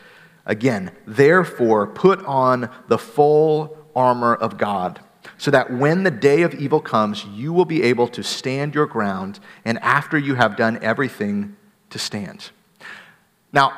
Again, 0.45 0.91
therefore, 1.07 1.87
put 1.87 2.25
on 2.25 2.69
the 2.89 2.99
full 2.99 3.79
armor 3.95 4.35
of 4.35 4.59
God, 4.59 5.01
so 5.39 5.51
that 5.53 5.73
when 5.73 6.03
the 6.03 6.11
day 6.11 6.43
of 6.43 6.55
evil 6.55 6.81
comes, 6.81 7.25
you 7.27 7.53
will 7.53 7.65
be 7.65 7.85
able 7.85 8.09
to 8.09 8.23
stand 8.25 8.75
your 8.75 8.87
ground, 8.87 9.39
and 9.65 9.79
after 9.79 10.19
you 10.19 10.35
have 10.35 10.57
done 10.57 10.79
everything, 10.83 11.57
to 11.91 11.99
stand. 11.99 12.51
Now, 13.53 13.73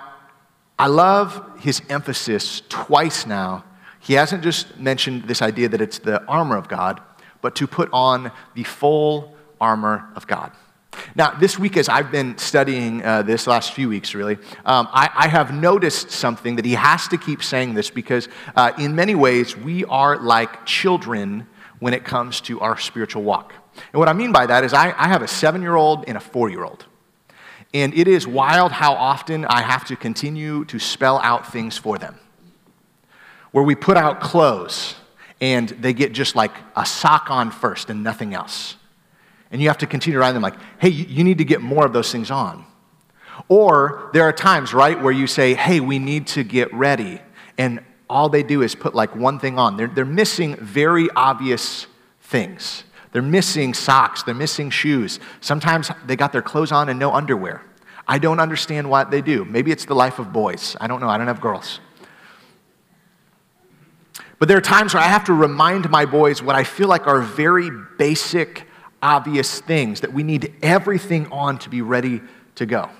I 0.78 0.86
love 0.86 1.60
his 1.60 1.82
emphasis 1.90 2.62
twice 2.68 3.26
now 3.26 3.64
he 4.04 4.12
hasn't 4.12 4.42
just 4.42 4.78
mentioned 4.78 5.24
this 5.24 5.40
idea 5.40 5.66
that 5.70 5.80
it's 5.80 5.98
the 5.98 6.22
armor 6.26 6.58
of 6.58 6.68
God, 6.68 7.00
but 7.40 7.56
to 7.56 7.66
put 7.66 7.88
on 7.90 8.30
the 8.54 8.62
full 8.62 9.34
armor 9.58 10.10
of 10.14 10.26
God. 10.26 10.52
Now, 11.16 11.30
this 11.32 11.58
week, 11.58 11.78
as 11.78 11.88
I've 11.88 12.12
been 12.12 12.36
studying 12.36 13.02
uh, 13.02 13.22
this 13.22 13.46
last 13.46 13.72
few 13.72 13.88
weeks, 13.88 14.14
really, 14.14 14.34
um, 14.66 14.88
I, 14.92 15.08
I, 15.14 15.28
have 15.28 15.52
noticed 15.52 16.10
something 16.10 16.56
that 16.56 16.64
he 16.66 16.74
has 16.74 17.08
to 17.08 17.18
keep 17.18 17.42
saying 17.42 17.74
this 17.74 17.90
because, 17.90 18.28
uh, 18.54 18.72
in 18.78 18.94
many 18.94 19.14
ways, 19.14 19.56
we 19.56 19.86
are 19.86 20.18
like 20.18 20.66
children 20.66 21.48
when 21.80 21.94
it 21.94 22.04
comes 22.04 22.42
to 22.42 22.60
our 22.60 22.78
spiritual 22.78 23.22
walk. 23.22 23.54
And 23.92 23.98
what 23.98 24.08
I 24.08 24.12
mean 24.12 24.32
by 24.32 24.46
that 24.46 24.64
is, 24.64 24.74
I, 24.74 24.88
I 24.96 25.08
have 25.08 25.22
a 25.22 25.28
seven 25.28 25.62
year 25.62 25.76
old 25.76 26.04
and 26.06 26.16
a 26.16 26.20
four 26.20 26.50
year 26.50 26.62
old. 26.62 26.84
And 27.72 27.94
it 27.94 28.06
is 28.06 28.26
wild 28.26 28.70
how 28.70 28.92
often 28.92 29.46
I 29.46 29.62
have 29.62 29.86
to 29.86 29.96
continue 29.96 30.66
to 30.66 30.78
spell 30.78 31.18
out 31.22 31.50
things 31.50 31.78
for 31.78 31.98
them. 31.98 32.18
Where 33.54 33.62
we 33.62 33.76
put 33.76 33.96
out 33.96 34.20
clothes 34.20 34.96
and 35.40 35.68
they 35.68 35.92
get 35.92 36.12
just 36.12 36.34
like 36.34 36.50
a 36.74 36.84
sock 36.84 37.30
on 37.30 37.52
first 37.52 37.88
and 37.88 38.02
nothing 38.02 38.34
else. 38.34 38.74
And 39.52 39.62
you 39.62 39.68
have 39.68 39.78
to 39.78 39.86
continue 39.86 40.14
to 40.14 40.18
remind 40.18 40.34
them, 40.34 40.42
like, 40.42 40.56
hey, 40.80 40.88
you 40.88 41.22
need 41.22 41.38
to 41.38 41.44
get 41.44 41.60
more 41.60 41.86
of 41.86 41.92
those 41.92 42.10
things 42.10 42.32
on. 42.32 42.64
Or 43.48 44.10
there 44.12 44.24
are 44.24 44.32
times, 44.32 44.74
right, 44.74 45.00
where 45.00 45.12
you 45.12 45.28
say, 45.28 45.54
hey, 45.54 45.78
we 45.78 46.00
need 46.00 46.26
to 46.28 46.42
get 46.42 46.74
ready. 46.74 47.20
And 47.56 47.78
all 48.10 48.28
they 48.28 48.42
do 48.42 48.60
is 48.60 48.74
put 48.74 48.92
like 48.92 49.14
one 49.14 49.38
thing 49.38 49.56
on. 49.56 49.76
They're, 49.76 49.86
they're 49.86 50.04
missing 50.04 50.56
very 50.56 51.08
obvious 51.14 51.86
things. 52.22 52.82
They're 53.12 53.22
missing 53.22 53.72
socks, 53.72 54.24
they're 54.24 54.34
missing 54.34 54.68
shoes. 54.70 55.20
Sometimes 55.40 55.92
they 56.04 56.16
got 56.16 56.32
their 56.32 56.42
clothes 56.42 56.72
on 56.72 56.88
and 56.88 56.98
no 56.98 57.12
underwear. 57.12 57.62
I 58.08 58.18
don't 58.18 58.40
understand 58.40 58.90
what 58.90 59.12
they 59.12 59.22
do. 59.22 59.44
Maybe 59.44 59.70
it's 59.70 59.84
the 59.84 59.94
life 59.94 60.18
of 60.18 60.32
boys. 60.32 60.76
I 60.80 60.88
don't 60.88 61.00
know. 61.00 61.08
I 61.08 61.18
don't 61.18 61.28
have 61.28 61.40
girls. 61.40 61.78
But 64.44 64.48
there 64.48 64.58
are 64.58 64.60
times 64.60 64.92
where 64.92 65.02
I 65.02 65.06
have 65.06 65.24
to 65.24 65.32
remind 65.32 65.88
my 65.88 66.04
boys 66.04 66.42
what 66.42 66.54
I 66.54 66.64
feel 66.64 66.86
like 66.86 67.06
are 67.06 67.22
very 67.22 67.70
basic, 67.96 68.66
obvious 69.02 69.62
things 69.62 70.02
that 70.02 70.12
we 70.12 70.22
need 70.22 70.52
everything 70.62 71.32
on 71.32 71.58
to 71.60 71.70
be 71.70 71.80
ready 71.80 72.20
to 72.56 72.66
go. 72.66 72.90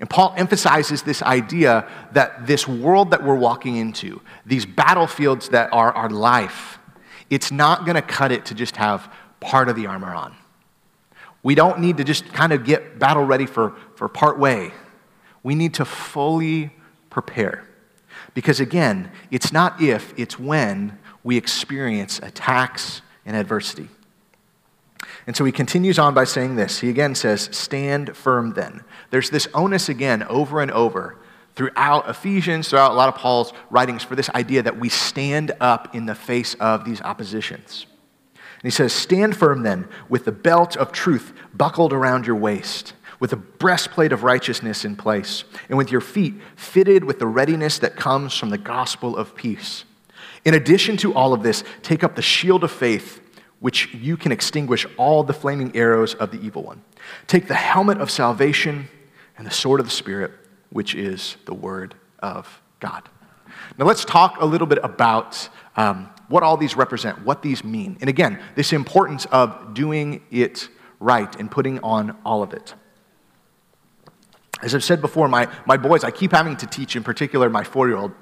And 0.00 0.08
Paul 0.08 0.32
emphasizes 0.38 1.02
this 1.02 1.22
idea 1.22 1.86
that 2.12 2.46
this 2.46 2.66
world 2.66 3.10
that 3.10 3.22
we're 3.22 3.36
walking 3.36 3.76
into, 3.76 4.22
these 4.46 4.64
battlefields 4.64 5.50
that 5.50 5.70
are 5.70 5.92
our 5.92 6.08
life, 6.08 6.78
it's 7.28 7.52
not 7.52 7.84
going 7.84 7.96
to 7.96 8.00
cut 8.00 8.32
it 8.32 8.46
to 8.46 8.54
just 8.54 8.74
have 8.76 9.12
part 9.38 9.68
of 9.68 9.76
the 9.76 9.86
armor 9.86 10.14
on. 10.14 10.34
We 11.42 11.54
don't 11.54 11.80
need 11.80 11.98
to 11.98 12.04
just 12.04 12.24
kind 12.32 12.54
of 12.54 12.64
get 12.64 12.98
battle 12.98 13.24
ready 13.24 13.44
for, 13.44 13.76
for 13.96 14.08
part 14.08 14.38
way. 14.38 14.72
We 15.42 15.54
need 15.54 15.74
to 15.74 15.84
fully 15.84 16.70
prepare. 17.10 17.67
Because 18.34 18.60
again, 18.60 19.10
it's 19.30 19.52
not 19.52 19.80
if, 19.80 20.12
it's 20.16 20.38
when 20.38 20.98
we 21.24 21.36
experience 21.36 22.18
attacks 22.20 23.02
and 23.26 23.36
adversity. 23.36 23.88
And 25.26 25.36
so 25.36 25.44
he 25.44 25.52
continues 25.52 25.98
on 25.98 26.14
by 26.14 26.24
saying 26.24 26.56
this. 26.56 26.80
He 26.80 26.88
again 26.88 27.14
says, 27.14 27.50
Stand 27.52 28.16
firm 28.16 28.54
then. 28.54 28.82
There's 29.10 29.30
this 29.30 29.46
onus 29.52 29.88
again 29.88 30.22
over 30.24 30.60
and 30.60 30.70
over 30.70 31.18
throughout 31.54 32.08
Ephesians, 32.08 32.68
throughout 32.68 32.92
a 32.92 32.94
lot 32.94 33.08
of 33.08 33.16
Paul's 33.16 33.52
writings, 33.68 34.02
for 34.02 34.16
this 34.16 34.30
idea 34.30 34.62
that 34.62 34.78
we 34.78 34.88
stand 34.88 35.52
up 35.60 35.94
in 35.94 36.06
the 36.06 36.14
face 36.14 36.54
of 36.54 36.84
these 36.84 37.02
oppositions. 37.02 37.86
And 38.34 38.62
he 38.62 38.70
says, 38.70 38.92
Stand 38.92 39.36
firm 39.36 39.64
then 39.64 39.88
with 40.08 40.24
the 40.24 40.32
belt 40.32 40.76
of 40.76 40.92
truth 40.92 41.32
buckled 41.54 41.92
around 41.92 42.26
your 42.26 42.36
waist, 42.36 42.94
with 43.20 43.32
a 43.32 43.36
breastplate 43.36 44.12
of 44.12 44.22
righteousness 44.22 44.84
in 44.84 44.96
place, 44.96 45.44
and 45.68 45.76
with 45.76 45.90
your 45.90 46.00
feet 46.00 46.34
fitted 46.56 47.04
with 47.04 47.18
the 47.18 47.26
readiness 47.26 47.78
that 47.78 47.96
comes 47.96 48.34
from 48.34 48.50
the 48.50 48.58
gospel 48.58 49.16
of 49.16 49.34
peace. 49.34 49.84
In 50.44 50.54
addition 50.54 50.96
to 50.98 51.14
all 51.14 51.32
of 51.32 51.42
this, 51.42 51.64
take 51.82 52.04
up 52.04 52.14
the 52.14 52.22
shield 52.22 52.64
of 52.64 52.70
faith 52.70 53.20
which 53.60 53.92
you 53.92 54.16
can 54.16 54.32
extinguish 54.32 54.86
all 54.96 55.24
the 55.24 55.32
flaming 55.32 55.74
arrows 55.76 56.14
of 56.14 56.30
the 56.30 56.40
evil 56.40 56.62
one. 56.62 56.82
Take 57.26 57.48
the 57.48 57.54
helmet 57.54 57.98
of 57.98 58.10
salvation 58.10 58.88
and 59.36 59.46
the 59.46 59.50
sword 59.50 59.80
of 59.80 59.86
the 59.86 59.92
Spirit, 59.92 60.32
which 60.70 60.94
is 60.94 61.36
the 61.44 61.54
word 61.54 61.94
of 62.20 62.60
God. 62.80 63.08
Now, 63.76 63.86
let's 63.86 64.04
talk 64.04 64.40
a 64.40 64.44
little 64.44 64.66
bit 64.66 64.78
about 64.82 65.48
um, 65.76 66.08
what 66.28 66.42
all 66.42 66.56
these 66.56 66.76
represent, 66.76 67.24
what 67.24 67.42
these 67.42 67.64
mean. 67.64 67.96
And 68.00 68.08
again, 68.08 68.40
this 68.54 68.72
importance 68.72 69.26
of 69.26 69.74
doing 69.74 70.22
it 70.30 70.68
right 71.00 71.34
and 71.36 71.50
putting 71.50 71.80
on 71.80 72.16
all 72.24 72.42
of 72.42 72.52
it. 72.52 72.74
As 74.62 74.74
I've 74.74 74.84
said 74.84 75.00
before, 75.00 75.28
my, 75.28 75.48
my 75.66 75.76
boys, 75.76 76.04
I 76.04 76.10
keep 76.10 76.32
having 76.32 76.56
to 76.56 76.66
teach, 76.66 76.96
in 76.96 77.04
particular, 77.04 77.48
my 77.48 77.64
four 77.64 77.88
year 77.88 77.96
old, 77.96 78.12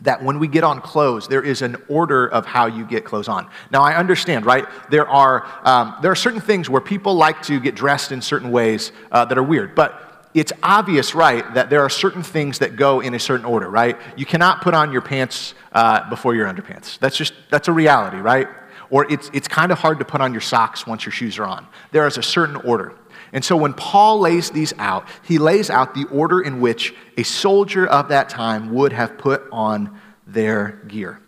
that 0.00 0.22
when 0.22 0.38
we 0.38 0.48
get 0.48 0.64
on 0.64 0.80
clothes, 0.80 1.28
there 1.28 1.42
is 1.42 1.62
an 1.62 1.76
order 1.88 2.26
of 2.26 2.46
how 2.46 2.66
you 2.66 2.84
get 2.84 3.04
clothes 3.04 3.28
on. 3.28 3.48
Now, 3.70 3.82
I 3.82 3.96
understand, 3.96 4.44
right? 4.44 4.66
There 4.90 5.08
are, 5.08 5.46
um, 5.64 5.96
there 6.02 6.10
are 6.10 6.16
certain 6.16 6.40
things 6.40 6.68
where 6.68 6.80
people 6.80 7.14
like 7.14 7.42
to 7.42 7.60
get 7.60 7.74
dressed 7.74 8.12
in 8.12 8.20
certain 8.20 8.50
ways 8.50 8.92
uh, 9.12 9.24
that 9.26 9.38
are 9.38 9.42
weird, 9.42 9.74
but 9.74 10.28
it's 10.34 10.52
obvious, 10.64 11.14
right, 11.14 11.54
that 11.54 11.70
there 11.70 11.80
are 11.82 11.88
certain 11.88 12.24
things 12.24 12.58
that 12.58 12.74
go 12.74 13.00
in 13.00 13.14
a 13.14 13.20
certain 13.20 13.46
order, 13.46 13.70
right? 13.70 13.96
You 14.16 14.26
cannot 14.26 14.62
put 14.62 14.74
on 14.74 14.90
your 14.90 15.00
pants 15.00 15.54
uh, 15.72 16.08
before 16.10 16.34
your 16.34 16.48
underpants. 16.48 16.98
That's 16.98 17.16
just, 17.16 17.34
that's 17.50 17.68
a 17.68 17.72
reality, 17.72 18.16
right? 18.16 18.48
Or 18.90 19.10
it's, 19.10 19.30
it's 19.32 19.46
kind 19.46 19.70
of 19.70 19.78
hard 19.78 20.00
to 20.00 20.04
put 20.04 20.20
on 20.20 20.32
your 20.32 20.40
socks 20.40 20.86
once 20.86 21.04
your 21.04 21.12
shoes 21.12 21.38
are 21.38 21.44
on. 21.44 21.66
There 21.92 22.06
is 22.06 22.18
a 22.18 22.22
certain 22.22 22.56
order. 22.56 22.94
And 23.34 23.44
so 23.44 23.56
when 23.56 23.74
Paul 23.74 24.20
lays 24.20 24.50
these 24.50 24.72
out, 24.78 25.06
he 25.22 25.38
lays 25.38 25.68
out 25.68 25.94
the 25.94 26.04
order 26.04 26.40
in 26.40 26.60
which 26.60 26.94
a 27.18 27.24
soldier 27.24 27.84
of 27.84 28.08
that 28.08 28.28
time 28.30 28.72
would 28.72 28.92
have 28.92 29.18
put 29.18 29.42
on 29.52 30.00
their 30.26 30.80
gear. 30.86 31.20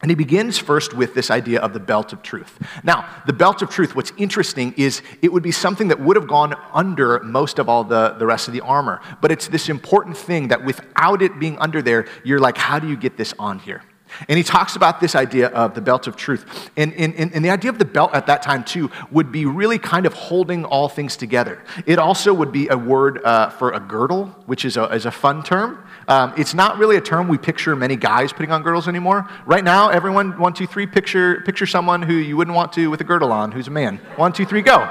And 0.00 0.10
he 0.10 0.16
begins 0.16 0.58
first 0.58 0.94
with 0.94 1.14
this 1.14 1.30
idea 1.30 1.60
of 1.60 1.74
the 1.74 1.78
belt 1.78 2.12
of 2.12 2.22
truth. 2.22 2.58
Now, 2.82 3.08
the 3.26 3.32
belt 3.32 3.62
of 3.62 3.70
truth, 3.70 3.94
what's 3.94 4.12
interesting 4.16 4.74
is 4.76 5.00
it 5.20 5.32
would 5.32 5.44
be 5.44 5.52
something 5.52 5.88
that 5.88 6.00
would 6.00 6.16
have 6.16 6.26
gone 6.26 6.56
under 6.72 7.20
most 7.20 7.60
of 7.60 7.68
all 7.68 7.84
the, 7.84 8.16
the 8.18 8.26
rest 8.26 8.48
of 8.48 8.54
the 8.54 8.62
armor. 8.62 9.00
But 9.20 9.30
it's 9.30 9.46
this 9.46 9.68
important 9.68 10.16
thing 10.16 10.48
that 10.48 10.64
without 10.64 11.22
it 11.22 11.38
being 11.38 11.56
under 11.58 11.82
there, 11.82 12.06
you're 12.24 12.40
like, 12.40 12.56
how 12.56 12.80
do 12.80 12.88
you 12.88 12.96
get 12.96 13.16
this 13.16 13.32
on 13.38 13.60
here? 13.60 13.82
And 14.28 14.36
he 14.36 14.44
talks 14.44 14.76
about 14.76 15.00
this 15.00 15.14
idea 15.14 15.48
of 15.48 15.74
the 15.74 15.80
belt 15.80 16.06
of 16.06 16.16
truth. 16.16 16.70
And, 16.76 16.92
and, 16.94 17.14
and, 17.14 17.44
the 17.44 17.50
idea 17.50 17.70
of 17.70 17.78
the 17.78 17.84
belt 17.84 18.14
at 18.14 18.26
that 18.26 18.42
time, 18.42 18.64
too, 18.64 18.90
would 19.10 19.32
be 19.32 19.46
really 19.46 19.78
kind 19.78 20.06
of 20.06 20.12
holding 20.12 20.64
all 20.64 20.88
things 20.88 21.16
together. 21.16 21.62
It 21.86 21.98
also 21.98 22.32
would 22.34 22.52
be 22.52 22.68
a 22.68 22.76
word 22.76 23.22
uh, 23.24 23.50
for 23.50 23.72
a 23.72 23.80
girdle, 23.80 24.26
which 24.46 24.64
is 24.64 24.76
a, 24.76 24.84
is 24.86 25.06
a 25.06 25.10
fun 25.10 25.42
term. 25.42 25.84
Um, 26.08 26.34
it's 26.36 26.54
not 26.54 26.78
really 26.78 26.96
a 26.96 27.00
term 27.00 27.28
we 27.28 27.38
picture 27.38 27.74
many 27.76 27.96
guys 27.96 28.32
putting 28.32 28.52
on 28.52 28.62
girdles 28.62 28.88
anymore. 28.88 29.28
Right 29.46 29.64
now, 29.64 29.88
everyone, 29.88 30.38
one, 30.38 30.52
two, 30.52 30.66
three, 30.66 30.86
picture, 30.86 31.40
picture 31.42 31.66
someone 31.66 32.02
who 32.02 32.14
you 32.14 32.36
wouldn't 32.36 32.56
want 32.56 32.72
to 32.74 32.88
with 32.88 33.00
a 33.00 33.04
girdle 33.04 33.32
on, 33.32 33.52
who's 33.52 33.68
a 33.68 33.70
man. 33.70 33.98
One, 34.16 34.32
two, 34.32 34.44
three, 34.44 34.62
go. 34.62 34.90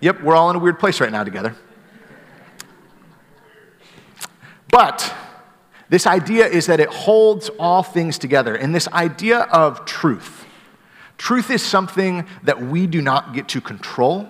Yep, 0.00 0.22
we're 0.22 0.34
all 0.34 0.50
in 0.50 0.56
a 0.56 0.58
weird 0.58 0.78
place 0.78 1.00
right 1.00 1.12
now 1.12 1.22
together. 1.22 1.54
But 4.68 5.14
this 5.92 6.06
idea 6.06 6.46
is 6.46 6.68
that 6.68 6.80
it 6.80 6.88
holds 6.88 7.50
all 7.58 7.82
things 7.82 8.16
together. 8.16 8.54
And 8.54 8.74
this 8.74 8.88
idea 8.88 9.40
of 9.40 9.84
truth 9.84 10.46
truth 11.18 11.50
is 11.50 11.62
something 11.62 12.26
that 12.44 12.62
we 12.62 12.86
do 12.86 13.02
not 13.02 13.34
get 13.34 13.46
to 13.48 13.60
control, 13.60 14.26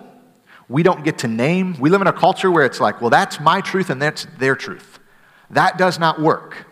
we 0.67 0.83
don't 0.83 1.05
get 1.05 1.19
to 1.19 1.29
name. 1.29 1.77
We 1.79 1.89
live 1.89 2.01
in 2.01 2.07
a 2.07 2.13
culture 2.13 2.51
where 2.51 2.65
it's 2.65 2.81
like, 2.81 2.99
well, 2.99 3.09
that's 3.09 3.39
my 3.39 3.61
truth 3.61 3.89
and 3.89 4.01
that's 4.01 4.27
their 4.37 4.57
truth. 4.57 4.99
That 5.51 5.77
does 5.77 5.97
not 5.97 6.21
work. 6.21 6.67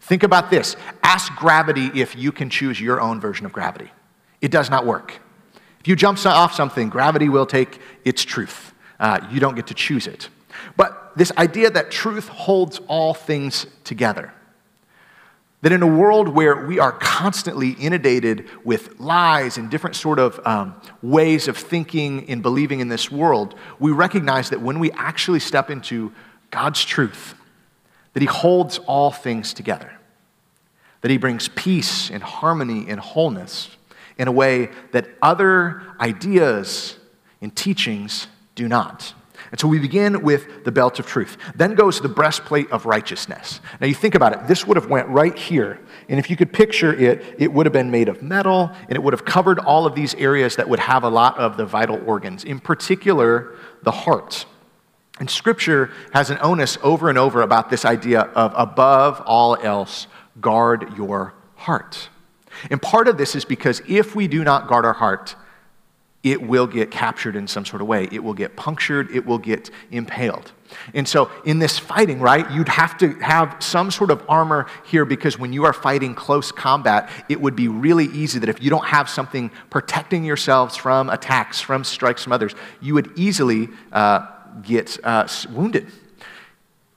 Think 0.00 0.22
about 0.22 0.48
this 0.48 0.76
ask 1.02 1.30
gravity 1.36 1.90
if 2.00 2.16
you 2.16 2.32
can 2.32 2.48
choose 2.48 2.80
your 2.80 3.02
own 3.02 3.20
version 3.20 3.44
of 3.44 3.52
gravity. 3.52 3.92
It 4.40 4.50
does 4.50 4.70
not 4.70 4.86
work. 4.86 5.20
If 5.80 5.88
you 5.88 5.94
jump 5.94 6.24
off 6.24 6.54
something, 6.54 6.88
gravity 6.88 7.28
will 7.28 7.44
take 7.44 7.80
its 8.02 8.24
truth. 8.24 8.72
Uh, 8.98 9.20
you 9.30 9.40
don't 9.40 9.56
get 9.56 9.66
to 9.66 9.74
choose 9.74 10.06
it. 10.06 10.30
But 10.76 11.12
this 11.16 11.32
idea 11.36 11.70
that 11.70 11.90
truth 11.90 12.28
holds 12.28 12.80
all 12.88 13.14
things 13.14 13.66
together. 13.84 14.32
That 15.62 15.72
in 15.72 15.82
a 15.82 15.86
world 15.86 16.28
where 16.28 16.66
we 16.66 16.80
are 16.80 16.92
constantly 16.92 17.70
inundated 17.70 18.48
with 18.64 18.98
lies 18.98 19.58
and 19.58 19.70
different 19.70 19.94
sort 19.94 20.18
of 20.18 20.40
um, 20.44 20.74
ways 21.02 21.46
of 21.46 21.56
thinking 21.56 22.28
and 22.28 22.42
believing 22.42 22.80
in 22.80 22.88
this 22.88 23.10
world, 23.12 23.54
we 23.78 23.92
recognize 23.92 24.50
that 24.50 24.60
when 24.60 24.80
we 24.80 24.90
actually 24.92 25.38
step 25.38 25.70
into 25.70 26.12
God's 26.50 26.84
truth, 26.84 27.34
that 28.12 28.20
He 28.20 28.26
holds 28.26 28.78
all 28.78 29.12
things 29.12 29.54
together, 29.54 29.92
that 31.00 31.10
He 31.10 31.16
brings 31.16 31.48
peace 31.48 32.10
and 32.10 32.22
harmony 32.22 32.86
and 32.88 32.98
wholeness 32.98 33.76
in 34.18 34.26
a 34.28 34.32
way 34.32 34.68
that 34.90 35.08
other 35.22 35.82
ideas 36.00 36.96
and 37.40 37.54
teachings 37.54 38.26
do 38.54 38.68
not. 38.68 39.14
And 39.52 39.60
so 39.60 39.68
we 39.68 39.78
begin 39.78 40.22
with 40.22 40.64
the 40.64 40.72
belt 40.72 40.98
of 40.98 41.06
truth. 41.06 41.36
Then 41.54 41.74
goes 41.74 42.00
the 42.00 42.08
breastplate 42.08 42.72
of 42.72 42.86
righteousness. 42.86 43.60
Now 43.80 43.86
you 43.86 43.94
think 43.94 44.14
about 44.14 44.32
it, 44.32 44.48
this 44.48 44.66
would 44.66 44.78
have 44.78 44.88
went 44.88 45.06
right 45.08 45.36
here. 45.36 45.78
And 46.08 46.18
if 46.18 46.30
you 46.30 46.36
could 46.36 46.54
picture 46.54 46.94
it, 46.94 47.36
it 47.38 47.52
would 47.52 47.66
have 47.66 47.72
been 47.72 47.90
made 47.90 48.08
of 48.08 48.22
metal 48.22 48.72
and 48.88 48.92
it 48.92 49.02
would 49.02 49.12
have 49.12 49.26
covered 49.26 49.58
all 49.58 49.84
of 49.84 49.94
these 49.94 50.14
areas 50.14 50.56
that 50.56 50.70
would 50.70 50.80
have 50.80 51.04
a 51.04 51.08
lot 51.10 51.36
of 51.38 51.58
the 51.58 51.66
vital 51.66 52.02
organs, 52.06 52.44
in 52.44 52.60
particular 52.60 53.54
the 53.82 53.90
heart. 53.90 54.46
And 55.20 55.30
scripture 55.30 55.90
has 56.14 56.30
an 56.30 56.38
onus 56.40 56.78
over 56.82 57.10
and 57.10 57.18
over 57.18 57.42
about 57.42 57.68
this 57.68 57.84
idea 57.84 58.22
of 58.22 58.54
above 58.56 59.20
all 59.26 59.56
else, 59.56 60.06
guard 60.40 60.96
your 60.96 61.34
heart. 61.56 62.08
And 62.70 62.80
part 62.80 63.06
of 63.06 63.18
this 63.18 63.36
is 63.36 63.44
because 63.44 63.82
if 63.86 64.16
we 64.16 64.28
do 64.28 64.44
not 64.44 64.66
guard 64.66 64.86
our 64.86 64.94
heart, 64.94 65.36
it 66.22 66.40
will 66.40 66.66
get 66.66 66.90
captured 66.90 67.34
in 67.34 67.48
some 67.48 67.64
sort 67.64 67.82
of 67.82 67.88
way. 67.88 68.08
It 68.12 68.22
will 68.22 68.34
get 68.34 68.56
punctured, 68.56 69.10
it 69.10 69.26
will 69.26 69.38
get 69.38 69.70
impaled. 69.90 70.52
And 70.94 71.06
so, 71.06 71.30
in 71.44 71.58
this 71.58 71.78
fighting, 71.78 72.20
right, 72.20 72.50
you'd 72.50 72.68
have 72.68 72.96
to 72.98 73.12
have 73.14 73.56
some 73.60 73.90
sort 73.90 74.10
of 74.10 74.24
armor 74.28 74.66
here 74.86 75.04
because 75.04 75.38
when 75.38 75.52
you 75.52 75.64
are 75.64 75.72
fighting 75.72 76.14
close 76.14 76.50
combat, 76.50 77.10
it 77.28 77.40
would 77.40 77.56
be 77.56 77.68
really 77.68 78.06
easy 78.06 78.38
that 78.38 78.48
if 78.48 78.62
you 78.62 78.70
don't 78.70 78.86
have 78.86 79.08
something 79.08 79.50
protecting 79.68 80.24
yourselves 80.24 80.76
from 80.76 81.10
attacks, 81.10 81.60
from 81.60 81.84
strikes 81.84 82.22
from 82.22 82.32
others, 82.32 82.54
you 82.80 82.94
would 82.94 83.10
easily 83.18 83.68
uh, 83.92 84.26
get 84.62 84.98
uh, 85.04 85.28
wounded. 85.50 85.88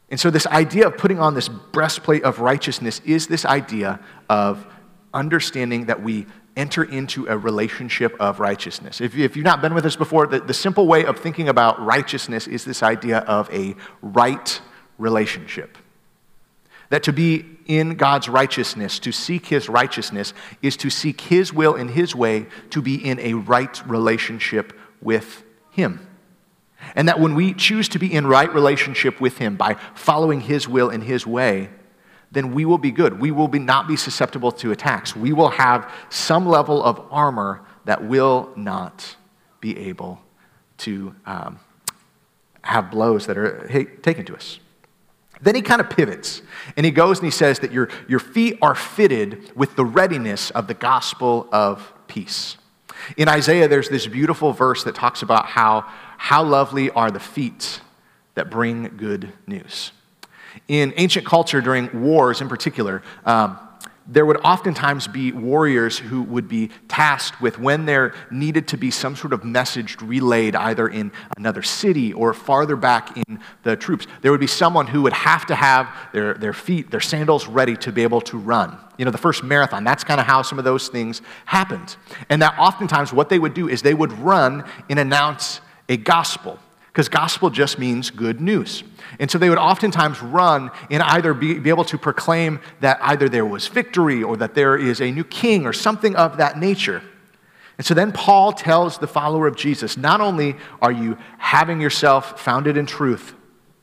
And 0.09 0.19
so, 0.19 0.29
this 0.29 0.47
idea 0.47 0.87
of 0.87 0.97
putting 0.97 1.19
on 1.19 1.33
this 1.33 1.49
breastplate 1.49 2.23
of 2.23 2.39
righteousness 2.39 3.01
is 3.03 3.27
this 3.27 3.43
idea 3.43 3.99
of 4.29 4.65
understanding 5.13 5.87
that 5.87 6.01
we 6.01 6.27
enter 6.55 6.83
into 6.83 7.27
a 7.27 7.37
relationship 7.37 8.15
of 8.19 8.39
righteousness. 8.39 9.01
If, 9.01 9.17
if 9.17 9.35
you've 9.35 9.45
not 9.45 9.61
been 9.61 9.73
with 9.73 9.85
us 9.85 9.95
before, 9.95 10.27
the, 10.27 10.39
the 10.39 10.53
simple 10.53 10.87
way 10.87 11.05
of 11.05 11.19
thinking 11.19 11.49
about 11.49 11.83
righteousness 11.83 12.47
is 12.47 12.63
this 12.63 12.81
idea 12.81 13.19
of 13.19 13.49
a 13.53 13.75
right 14.01 14.61
relationship. 14.97 15.77
That 16.89 17.03
to 17.03 17.13
be 17.13 17.45
in 17.65 17.95
God's 17.95 18.29
righteousness, 18.29 18.99
to 18.99 19.11
seek 19.11 19.47
His 19.47 19.67
righteousness, 19.67 20.33
is 20.61 20.77
to 20.77 20.89
seek 20.89 21.21
His 21.21 21.51
will 21.51 21.75
and 21.75 21.89
His 21.89 22.15
way 22.15 22.45
to 22.69 22.81
be 22.81 22.95
in 22.95 23.19
a 23.19 23.33
right 23.33 23.87
relationship 23.87 24.71
with 25.01 25.43
Him. 25.71 26.07
And 26.95 27.07
that 27.07 27.19
when 27.19 27.35
we 27.35 27.53
choose 27.53 27.89
to 27.89 27.99
be 27.99 28.13
in 28.13 28.27
right 28.27 28.53
relationship 28.53 29.19
with 29.19 29.39
Him 29.39 29.55
by 29.55 29.75
following 29.95 30.41
His 30.41 30.67
will 30.67 30.89
and 30.89 31.03
His 31.03 31.25
way, 31.25 31.69
then 32.31 32.53
we 32.53 32.65
will 32.65 32.77
be 32.77 32.91
good. 32.91 33.19
We 33.19 33.31
will 33.31 33.47
be, 33.47 33.59
not 33.59 33.87
be 33.87 33.95
susceptible 33.95 34.51
to 34.53 34.71
attacks. 34.71 35.15
We 35.15 35.33
will 35.33 35.49
have 35.49 35.91
some 36.09 36.47
level 36.47 36.83
of 36.83 37.01
armor 37.11 37.61
that 37.85 38.03
will 38.03 38.51
not 38.55 39.15
be 39.61 39.77
able 39.77 40.19
to 40.79 41.15
um, 41.25 41.59
have 42.61 42.91
blows 42.91 43.27
that 43.27 43.37
are 43.37 43.67
taken 44.01 44.25
to 44.25 44.35
us. 44.35 44.59
Then 45.41 45.55
he 45.55 45.61
kind 45.61 45.81
of 45.81 45.89
pivots 45.89 46.41
and 46.77 46.85
he 46.85 46.91
goes 46.91 47.19
and 47.19 47.27
he 47.27 47.31
says 47.31 47.59
that 47.59 47.71
your, 47.71 47.89
your 48.07 48.19
feet 48.19 48.57
are 48.61 48.75
fitted 48.75 49.51
with 49.55 49.75
the 49.75 49.85
readiness 49.85 50.49
of 50.51 50.67
the 50.67 50.73
gospel 50.73 51.47
of 51.51 51.93
peace. 52.07 52.57
In 53.17 53.27
Isaiah, 53.27 53.67
there's 53.67 53.89
this 53.89 54.07
beautiful 54.07 54.51
verse 54.53 54.83
that 54.85 54.95
talks 54.95 55.21
about 55.21 55.45
how, 55.45 55.85
how 56.17 56.43
lovely 56.43 56.89
are 56.89 57.11
the 57.11 57.19
feet 57.19 57.81
that 58.35 58.49
bring 58.49 58.97
good 58.97 59.33
news. 59.45 59.91
In 60.67 60.93
ancient 60.97 61.25
culture, 61.25 61.61
during 61.61 62.03
wars 62.03 62.41
in 62.41 62.49
particular, 62.49 63.03
um, 63.25 63.59
there 64.07 64.25
would 64.25 64.37
oftentimes 64.37 65.07
be 65.07 65.31
warriors 65.31 65.97
who 65.97 66.21
would 66.23 66.47
be 66.47 66.69
tasked 66.87 67.41
with 67.41 67.57
when 67.57 67.85
there 67.85 68.13
needed 68.29 68.67
to 68.67 68.77
be 68.77 68.91
some 68.91 69.15
sort 69.15 69.33
of 69.33 69.43
message 69.43 69.99
relayed 69.99 70.55
either 70.55 70.87
in 70.87 71.11
another 71.37 71.63
city 71.63 72.13
or 72.13 72.33
farther 72.33 72.75
back 72.75 73.17
in 73.17 73.39
the 73.63 73.75
troops. 73.75 74.05
There 74.21 74.31
would 74.31 74.39
be 74.39 74.47
someone 74.47 74.85
who 74.85 75.01
would 75.03 75.13
have 75.13 75.47
to 75.47 75.55
have 75.55 75.89
their, 76.13 76.35
their 76.35 76.53
feet, 76.53 76.91
their 76.91 76.99
sandals 76.99 77.47
ready 77.47 77.75
to 77.77 77.91
be 77.91 78.03
able 78.03 78.21
to 78.21 78.37
run. 78.37 78.77
You 78.97 79.05
know, 79.05 79.11
the 79.11 79.17
first 79.17 79.43
marathon, 79.43 79.83
that's 79.83 80.03
kind 80.03 80.19
of 80.19 80.27
how 80.27 80.43
some 80.43 80.59
of 80.59 80.65
those 80.65 80.87
things 80.87 81.23
happened. 81.45 81.95
And 82.29 82.41
that 82.43 82.57
oftentimes 82.59 83.11
what 83.11 83.29
they 83.29 83.39
would 83.39 83.55
do 83.55 83.67
is 83.67 83.81
they 83.81 83.95
would 83.95 84.13
run 84.13 84.65
and 84.87 84.99
announce 84.99 85.61
a 85.89 85.97
gospel 85.97 86.59
because 86.87 87.09
gospel 87.09 87.49
just 87.49 87.77
means 87.77 88.09
good 88.09 88.39
news. 88.39 88.83
And 89.19 89.29
so 89.29 89.37
they 89.37 89.49
would 89.49 89.57
oftentimes 89.57 90.21
run 90.21 90.71
and 90.89 91.01
either 91.03 91.33
be, 91.33 91.59
be, 91.59 91.69
able 91.69 91.85
to 91.85 91.97
proclaim 91.97 92.59
that 92.81 92.97
either 93.01 93.29
there 93.29 93.45
was 93.45 93.67
victory 93.67 94.23
or 94.23 94.37
that 94.37 94.55
there 94.55 94.75
is 94.75 95.01
a 95.01 95.11
new 95.11 95.23
king 95.23 95.65
or 95.65 95.73
something 95.73 96.15
of 96.15 96.37
that 96.37 96.57
nature. 96.57 97.01
And 97.77 97.85
so 97.85 97.93
then 97.93 98.11
Paul 98.11 98.53
tells 98.53 98.97
the 98.97 99.07
follower 99.07 99.47
of 99.47 99.55
Jesus 99.55 99.97
not 99.97 100.21
only 100.21 100.55
are 100.81 100.91
you 100.91 101.17
having 101.37 101.81
yourself 101.81 102.39
founded 102.39 102.77
in 102.77 102.85
truth, 102.85 103.33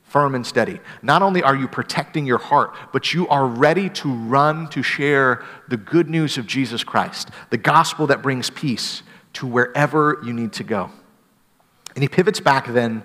firm 0.03 0.35
and 0.35 0.45
steady, 0.45 0.79
not 1.01 1.23
only 1.23 1.41
are 1.41 1.55
you 1.55 1.67
protecting 1.67 2.25
your 2.25 2.37
heart, 2.37 2.75
but 2.91 3.13
you 3.13 3.27
are 3.29 3.47
ready 3.47 3.89
to 3.89 4.13
run 4.13 4.67
to 4.69 4.83
share 4.83 5.43
the 5.69 5.77
good 5.77 6.09
news 6.09 6.37
of 6.37 6.45
Jesus 6.45 6.83
Christ, 6.83 7.29
the 7.49 7.57
gospel 7.57 8.05
that 8.07 8.21
brings 8.21 8.49
peace 8.51 9.01
to 9.33 9.47
wherever 9.47 10.21
you 10.23 10.31
need 10.31 10.53
to 10.53 10.63
go. 10.63 10.91
And 11.95 12.03
he 12.03 12.07
pivots 12.07 12.39
back 12.39 12.67
then 12.67 13.03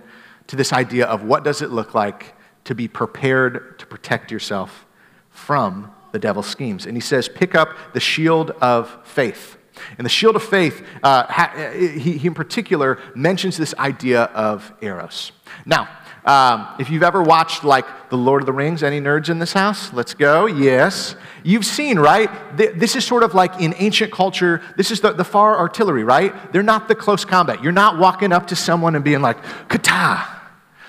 to 0.49 0.57
this 0.57 0.73
idea 0.73 1.07
of 1.07 1.23
what 1.23 1.45
does 1.45 1.63
it 1.63 1.71
look 1.71 1.95
like 1.95 2.35
to 2.65 2.75
be 2.75 2.89
prepared 2.89 3.79
to 3.79 3.87
protect 3.87 4.31
yourself 4.31 4.85
from 5.31 5.91
the 6.13 6.19
devil's 6.19 6.47
schemes. 6.47 6.87
And 6.87 6.97
he 6.97 7.01
says, 7.01 7.29
pick 7.29 7.55
up 7.55 7.75
the 7.95 8.01
shield 8.01 8.51
of 8.61 8.99
faith. 9.05 9.57
And 9.97 10.05
the 10.05 10.11
shield 10.11 10.37
of 10.37 10.43
faith, 10.43 10.85
uh, 11.03 11.25
ha- 11.25 11.73
he, 11.73 12.19
he 12.19 12.27
in 12.27 12.35
particular 12.35 12.99
mentions 13.15 13.57
this 13.57 13.75
idea 13.79 14.25
of 14.25 14.73
arrows. 14.83 15.33
Now, 15.65 15.89
um, 16.25 16.69
if 16.79 16.91
you've 16.91 17.05
ever 17.05 17.23
watched 17.23 17.65
like 17.65 18.11
The 18.11 18.17
Lord 18.17 18.43
of 18.43 18.47
the 18.47 18.53
Rings, 18.53 18.83
any 18.83 19.01
nerds 19.01 19.31
in 19.31 19.39
this 19.39 19.53
house? 19.53 19.93
Let's 19.93 20.13
go. 20.15 20.47
Yes. 20.47 21.15
You've 21.43 21.65
seen, 21.65 21.99
right? 21.99 22.29
This 22.57 22.97
is 22.97 23.05
sort 23.05 23.23
of 23.23 23.35
like 23.35 23.61
in 23.61 23.75
ancient 23.79 24.13
culture, 24.13 24.61
this 24.77 24.91
is 24.91 25.01
the, 25.01 25.13
the 25.13 25.25
far 25.25 25.57
artillery, 25.57 26.05
right? 26.05 26.53
They're 26.53 26.63
not 26.63 26.89
the 26.89 26.95
close 26.95 27.25
combat. 27.25 27.63
You're 27.63 27.73
not 27.73 27.99
walking 27.99 28.33
up 28.33 28.49
to 28.49 28.57
someone 28.57 28.95
and 28.95 29.05
being 29.05 29.23
like, 29.23 29.43
kata. 29.69 30.38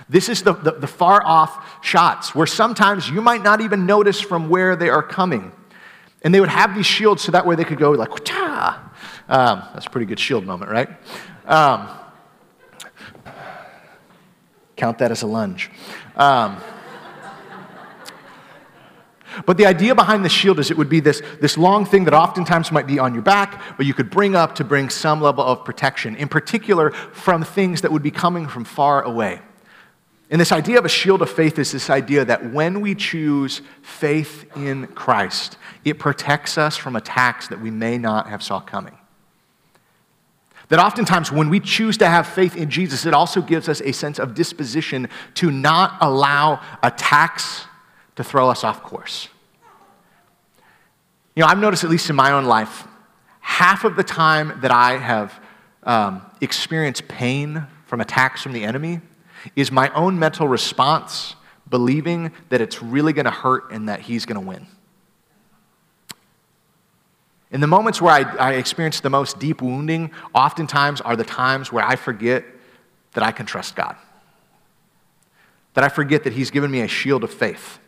This 0.10 0.28
is 0.28 0.42
the, 0.42 0.54
the, 0.54 0.72
the 0.72 0.88
far 0.88 1.24
off 1.24 1.80
shots 1.86 2.34
where 2.34 2.48
sometimes 2.48 3.08
you 3.08 3.22
might 3.22 3.44
not 3.44 3.62
even 3.62 3.86
notice 3.86 4.20
from 4.20 4.50
where 4.50 4.76
they 4.76 4.90
are 4.90 5.04
coming. 5.04 5.52
And 6.24 6.34
they 6.34 6.40
would 6.40 6.50
have 6.50 6.76
these 6.76 6.88
shields 6.88 7.22
so 7.22 7.32
that 7.32 7.46
way 7.46 7.56
they 7.56 7.64
could 7.64 7.78
go 7.78 7.92
like. 7.92 8.10
Um, 9.30 9.64
that's 9.74 9.86
a 9.86 9.90
pretty 9.90 10.08
good 10.08 10.20
shield 10.20 10.46
moment, 10.46 10.72
right? 10.72 10.90
Um, 11.46 11.90
Count 14.76 14.98
that 15.00 15.12
as 15.12 15.22
a 15.22 15.28
lunge. 15.28 15.70
Um, 16.16 16.58
but 19.46 19.58
the 19.58 19.66
idea 19.66 19.94
behind 19.94 20.26
the 20.26 20.30
shield 20.30 20.60
is 20.60 20.72
it 20.72 20.78
would 20.78 20.90
be 20.90 21.00
this, 21.00 21.22
this 21.40 21.58
long 21.58 21.86
thing 21.86 22.06
that 22.06 22.14
oftentimes 22.14 22.72
might 22.72 22.88
be 22.88 22.98
on 22.98 23.14
your 23.14 23.22
back, 23.22 23.62
but 23.78 23.86
you 23.86 23.94
could 23.94 24.10
bring 24.10 24.36
up 24.36 24.56
to 24.56 24.64
bring 24.64 24.90
some 24.90 25.22
level 25.22 25.44
of 25.44 25.64
protection, 25.64 26.16
in 26.16 26.28
particular 26.28 26.92
from 26.92 27.44
things 27.44 27.82
that 27.82 27.92
would 27.92 28.02
be 28.02 28.12
coming 28.12 28.48
from 28.48 28.66
far 28.66 29.04
away. 29.04 29.42
And 30.32 30.40
this 30.40 30.52
idea 30.52 30.78
of 30.78 30.86
a 30.86 30.90
shield 30.90 31.24
of 31.24 31.30
faith 31.30 31.58
is 31.58 31.72
this 31.72 31.90
idea 31.90 32.24
that 32.24 32.54
when 32.54 32.82
we 32.82 32.94
choose 32.94 33.62
faith 33.82 34.46
in 34.56 34.86
Christ, 34.88 35.58
it 35.84 35.98
protects 35.98 36.58
us 36.58 36.78
from 36.78 36.96
attacks 36.96 37.48
that 37.48 37.60
we 37.60 37.72
may 37.72 37.98
not 37.98 38.28
have 38.28 38.44
saw 38.44 38.60
coming. 38.60 38.96
That 40.68 40.78
oftentimes, 40.78 41.32
when 41.32 41.50
we 41.50 41.60
choose 41.60 41.98
to 41.98 42.06
have 42.06 42.28
faith 42.28 42.56
in 42.56 42.70
Jesus, 42.70 43.08
it 43.08 43.14
also 43.16 43.42
gives 43.42 43.68
us 43.68 43.82
a 43.82 43.92
sense 43.92 44.20
of 44.20 44.36
disposition 44.36 45.10
to 45.34 45.50
not 45.50 45.98
allow 46.00 46.62
attacks 46.84 47.66
to 48.16 48.24
throw 48.24 48.52
us 48.52 48.64
off 48.64 48.84
course. 48.84 49.30
You 51.36 51.42
know, 51.42 51.48
I've 51.48 51.58
noticed, 51.58 51.84
at 51.84 51.90
least 51.90 52.08
in 52.12 52.16
my 52.16 52.34
own 52.34 52.46
life, 52.46 52.88
half 53.40 53.84
of 53.84 53.96
the 53.96 54.04
time 54.04 54.60
that 54.62 54.70
I 54.70 54.98
have 54.98 55.40
um, 55.82 56.22
experienced 56.40 57.08
pain 57.08 57.66
from 57.88 58.00
attacks 58.00 58.44
from 58.44 58.52
the 58.52 58.64
enemy 58.64 59.02
is 59.56 59.72
my 59.72 59.90
own 59.94 60.20
mental 60.20 60.48
response 60.48 61.36
believing 61.70 62.32
that 62.50 62.62
it's 62.62 62.82
really 62.82 63.14
going 63.14 63.26
to 63.26 63.32
hurt 63.32 63.72
and 63.72 63.90
that 63.90 64.02
he's 64.02 64.26
going 64.26 64.40
to 64.40 64.46
win. 64.46 64.68
In 67.52 67.62
the 67.62 67.68
moments 67.68 68.02
where 68.02 68.14
I, 68.14 68.22
I 68.38 68.54
experience 68.54 69.00
the 69.00 69.10
most 69.10 69.40
deep 69.40 69.62
wounding, 69.62 70.12
oftentimes 70.36 71.02
are 71.02 71.16
the 71.16 71.24
times 71.24 71.72
where 71.72 71.84
I 71.84 71.96
forget 71.96 72.46
that 73.14 73.24
I 73.24 73.32
can 73.32 73.46
trust 73.46 73.76
God. 73.76 73.96
That 75.74 75.84
I 75.84 75.90
forget 75.90 76.24
that 76.26 76.34
He's 76.34 76.52
given 76.52 76.70
me 76.70 76.82
a 76.82 76.88
shield 76.88 77.24
of 77.24 77.34
faith. 77.34 77.80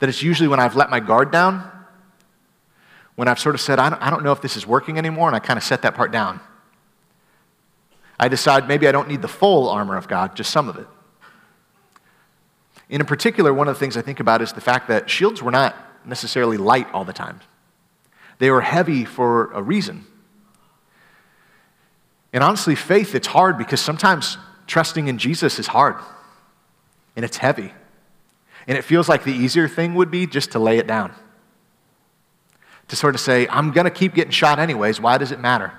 That 0.00 0.08
it's 0.08 0.22
usually 0.22 0.48
when 0.48 0.60
I've 0.60 0.76
let 0.76 0.90
my 0.90 1.00
guard 1.00 1.30
down, 1.30 1.70
when 3.14 3.28
I've 3.28 3.38
sort 3.38 3.54
of 3.54 3.60
said, 3.60 3.78
I 3.78 3.88
don't, 3.88 4.02
I 4.02 4.10
don't 4.10 4.24
know 4.24 4.32
if 4.32 4.42
this 4.42 4.56
is 4.56 4.66
working 4.66 4.98
anymore, 4.98 5.28
and 5.28 5.36
I 5.36 5.38
kind 5.38 5.56
of 5.56 5.64
set 5.64 5.82
that 5.82 5.94
part 5.94 6.10
down. 6.10 6.40
I 8.18 8.28
decide 8.28 8.68
maybe 8.68 8.88
I 8.88 8.92
don't 8.92 9.08
need 9.08 9.22
the 9.22 9.28
full 9.28 9.68
armor 9.68 9.96
of 9.96 10.08
God, 10.08 10.36
just 10.36 10.50
some 10.50 10.68
of 10.68 10.76
it. 10.76 10.86
And 12.88 13.00
in 13.00 13.06
particular, 13.06 13.52
one 13.52 13.68
of 13.68 13.74
the 13.74 13.80
things 13.80 13.96
I 13.96 14.02
think 14.02 14.20
about 14.20 14.42
is 14.42 14.52
the 14.52 14.60
fact 14.60 14.88
that 14.88 15.10
shields 15.10 15.42
were 15.42 15.50
not 15.50 15.76
necessarily 16.04 16.56
light 16.56 16.86
all 16.92 17.04
the 17.04 17.12
time. 17.12 17.40
They 18.38 18.50
were 18.50 18.60
heavy 18.60 19.04
for 19.04 19.50
a 19.52 19.62
reason. 19.62 20.06
And 22.32 22.44
honestly, 22.44 22.74
faith, 22.74 23.14
it's 23.14 23.26
hard 23.26 23.58
because 23.58 23.80
sometimes 23.80 24.38
trusting 24.66 25.08
in 25.08 25.18
Jesus 25.18 25.58
is 25.58 25.68
hard 25.68 25.96
and 27.16 27.24
it's 27.24 27.38
heavy. 27.38 27.72
And 28.68 28.76
it 28.76 28.82
feels 28.82 29.08
like 29.08 29.24
the 29.24 29.32
easier 29.32 29.68
thing 29.68 29.94
would 29.94 30.10
be 30.10 30.26
just 30.26 30.52
to 30.52 30.58
lay 30.58 30.78
it 30.78 30.86
down. 30.86 31.14
To 32.88 32.96
sort 32.96 33.14
of 33.14 33.20
say, 33.20 33.48
I'm 33.48 33.72
going 33.72 33.84
to 33.84 33.90
keep 33.90 34.14
getting 34.14 34.32
shot 34.32 34.58
anyways. 34.58 35.00
Why 35.00 35.18
does 35.18 35.32
it 35.32 35.40
matter? 35.40 35.72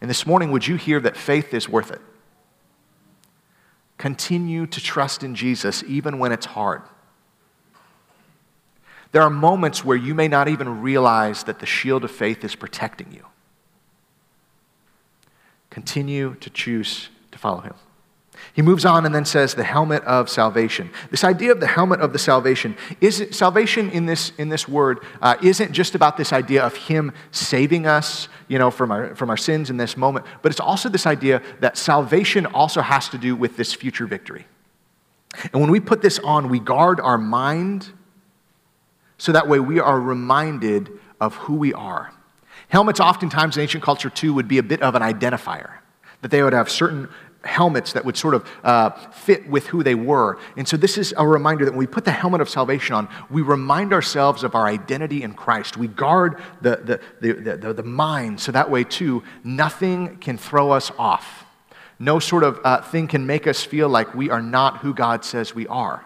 And 0.00 0.08
this 0.08 0.26
morning, 0.26 0.50
would 0.50 0.66
you 0.66 0.76
hear 0.76 1.00
that 1.00 1.16
faith 1.16 1.52
is 1.52 1.68
worth 1.68 1.90
it? 1.90 2.00
Continue 3.98 4.66
to 4.66 4.80
trust 4.80 5.22
in 5.22 5.34
Jesus 5.34 5.84
even 5.86 6.18
when 6.18 6.32
it's 6.32 6.46
hard. 6.46 6.82
There 9.12 9.22
are 9.22 9.30
moments 9.30 9.84
where 9.84 9.96
you 9.96 10.14
may 10.14 10.28
not 10.28 10.48
even 10.48 10.80
realize 10.80 11.44
that 11.44 11.58
the 11.58 11.66
shield 11.66 12.04
of 12.04 12.10
faith 12.10 12.44
is 12.44 12.54
protecting 12.54 13.12
you. 13.12 13.26
Continue 15.68 16.34
to 16.36 16.48
choose 16.50 17.10
to 17.30 17.38
follow 17.38 17.60
him. 17.60 17.74
He 18.52 18.62
moves 18.62 18.84
on 18.84 19.06
and 19.06 19.14
then 19.14 19.24
says 19.24 19.54
the 19.54 19.64
helmet 19.64 20.02
of 20.04 20.28
salvation. 20.28 20.90
This 21.10 21.24
idea 21.24 21.52
of 21.52 21.60
the 21.60 21.66
helmet 21.66 22.00
of 22.00 22.12
the 22.12 22.18
salvation 22.18 22.76
is 23.00 23.26
salvation 23.30 23.90
in 23.90 24.06
this 24.06 24.32
in 24.38 24.48
this 24.48 24.66
word 24.66 25.00
uh, 25.22 25.36
isn't 25.42 25.72
just 25.72 25.94
about 25.94 26.16
this 26.16 26.32
idea 26.32 26.62
of 26.62 26.74
Him 26.74 27.12
saving 27.30 27.86
us, 27.86 28.28
you 28.48 28.58
know, 28.58 28.70
from 28.70 28.90
our 28.90 29.14
from 29.14 29.30
our 29.30 29.36
sins 29.36 29.70
in 29.70 29.76
this 29.76 29.96
moment, 29.96 30.26
but 30.42 30.50
it's 30.50 30.60
also 30.60 30.88
this 30.88 31.06
idea 31.06 31.42
that 31.60 31.76
salvation 31.76 32.46
also 32.46 32.80
has 32.80 33.08
to 33.10 33.18
do 33.18 33.36
with 33.36 33.56
this 33.56 33.72
future 33.72 34.06
victory. 34.06 34.46
And 35.52 35.60
when 35.60 35.70
we 35.70 35.80
put 35.80 36.02
this 36.02 36.18
on, 36.18 36.48
we 36.48 36.58
guard 36.58 37.00
our 37.00 37.18
mind 37.18 37.92
so 39.16 39.32
that 39.32 39.48
way 39.48 39.60
we 39.60 39.78
are 39.78 40.00
reminded 40.00 40.90
of 41.20 41.34
who 41.36 41.54
we 41.54 41.74
are. 41.74 42.12
Helmets, 42.68 43.00
oftentimes 43.00 43.56
in 43.56 43.62
ancient 43.62 43.84
culture, 43.84 44.10
too, 44.10 44.32
would 44.32 44.48
be 44.48 44.58
a 44.58 44.62
bit 44.62 44.80
of 44.80 44.94
an 44.94 45.02
identifier, 45.02 45.72
that 46.22 46.30
they 46.30 46.42
would 46.42 46.52
have 46.52 46.70
certain 46.70 47.08
helmets 47.44 47.94
that 47.94 48.04
would 48.04 48.16
sort 48.16 48.34
of 48.34 48.48
uh, 48.62 48.90
fit 49.10 49.48
with 49.48 49.66
who 49.68 49.82
they 49.82 49.94
were. 49.94 50.38
And 50.56 50.68
so, 50.68 50.76
this 50.76 50.98
is 50.98 51.14
a 51.16 51.26
reminder 51.26 51.64
that 51.64 51.72
when 51.72 51.78
we 51.78 51.86
put 51.86 52.04
the 52.04 52.10
helmet 52.10 52.40
of 52.40 52.48
salvation 52.48 52.94
on, 52.94 53.08
we 53.30 53.42
remind 53.42 53.92
ourselves 53.92 54.44
of 54.44 54.54
our 54.54 54.66
identity 54.66 55.22
in 55.22 55.34
Christ. 55.34 55.76
We 55.76 55.88
guard 55.88 56.40
the, 56.60 57.00
the, 57.20 57.32
the, 57.32 57.56
the, 57.56 57.74
the 57.74 57.82
mind 57.82 58.40
so 58.40 58.52
that 58.52 58.70
way, 58.70 58.84
too, 58.84 59.22
nothing 59.42 60.18
can 60.18 60.36
throw 60.36 60.70
us 60.70 60.90
off. 60.98 61.46
No 61.98 62.18
sort 62.18 62.44
of 62.44 62.60
uh, 62.64 62.82
thing 62.82 63.08
can 63.08 63.26
make 63.26 63.46
us 63.46 63.62
feel 63.62 63.88
like 63.88 64.14
we 64.14 64.30
are 64.30 64.42
not 64.42 64.78
who 64.78 64.94
God 64.94 65.24
says 65.24 65.54
we 65.54 65.66
are. 65.66 66.04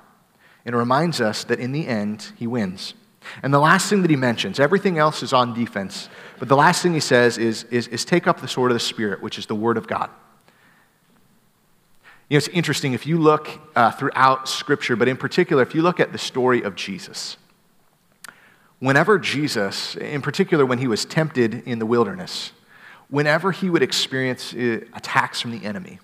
And 0.64 0.75
it 0.75 0.79
reminds 0.79 1.20
us 1.20 1.44
that 1.44 1.61
in 1.61 1.73
the 1.73 1.87
end, 1.87 2.33
He 2.37 2.47
wins. 2.47 2.94
And 3.42 3.53
the 3.53 3.59
last 3.59 3.88
thing 3.88 4.03
that 4.03 4.11
he 4.11 4.16
mentions, 4.16 4.61
everything 4.61 4.99
else 4.99 5.23
is 5.23 5.33
on 5.33 5.55
defense, 5.55 6.09
but 6.38 6.49
the 6.49 6.57
last 6.57 6.83
thing 6.83 6.92
he 6.92 7.01
says 7.01 7.38
is, 7.38 7.64
is, 7.64 7.88
is 7.88 8.05
take 8.05 8.27
up 8.27 8.40
the 8.40 8.49
sword 8.49 8.70
of 8.70 8.75
the 8.75 8.81
Spirit, 8.81 9.23
which 9.23 9.38
is 9.38 9.47
the 9.47 9.55
Word 9.55 9.77
of 9.77 9.87
God. 9.87 10.11
You 12.29 12.37
know, 12.37 12.39
it's 12.39 12.49
interesting 12.49 12.95
if 12.95 13.07
you 13.07 13.19
look 13.19 13.49
uh, 13.77 13.91
throughout 13.91 14.49
Scripture, 14.49 14.97
but 14.97 15.09
in 15.09 15.17
particular, 15.17 15.63
if 15.63 15.75
you 15.75 15.83
look 15.83 16.01
at 16.01 16.13
the 16.13 16.19
story 16.19 16.63
of 16.63 16.75
Jesus. 16.75 17.37
Whenever 18.79 19.19
Jesus, 19.19 19.95
in 19.97 20.23
particular 20.23 20.65
when 20.65 20.79
he 20.79 20.87
was 20.87 21.05
tempted 21.05 21.67
in 21.67 21.79
the 21.79 21.87
wilderness, 21.87 22.53
whenever 23.09 23.53
he 23.53 23.69
would 23.69 23.83
experience 23.83 24.55
uh, 24.55 24.81
attacks 24.95 25.41
from 25.41 25.51
the 25.51 25.65
enemy, 25.65 26.01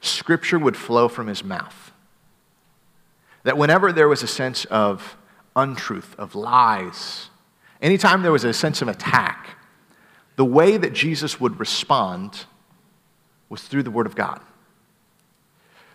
Scripture 0.00 0.58
would 0.58 0.76
flow 0.76 1.08
from 1.08 1.26
his 1.26 1.44
mouth. 1.44 1.92
That 3.42 3.58
whenever 3.58 3.92
there 3.92 4.08
was 4.08 4.22
a 4.22 4.26
sense 4.26 4.64
of 4.66 5.16
untruth, 5.54 6.14
of 6.18 6.34
lies, 6.34 7.28
anytime 7.82 8.22
there 8.22 8.32
was 8.32 8.44
a 8.44 8.52
sense 8.54 8.80
of 8.80 8.88
attack, 8.88 9.56
the 10.36 10.44
way 10.44 10.78
that 10.78 10.94
Jesus 10.94 11.38
would 11.38 11.60
respond 11.60 12.46
was 13.50 13.62
through 13.62 13.82
the 13.82 13.90
Word 13.90 14.06
of 14.06 14.14
God. 14.14 14.40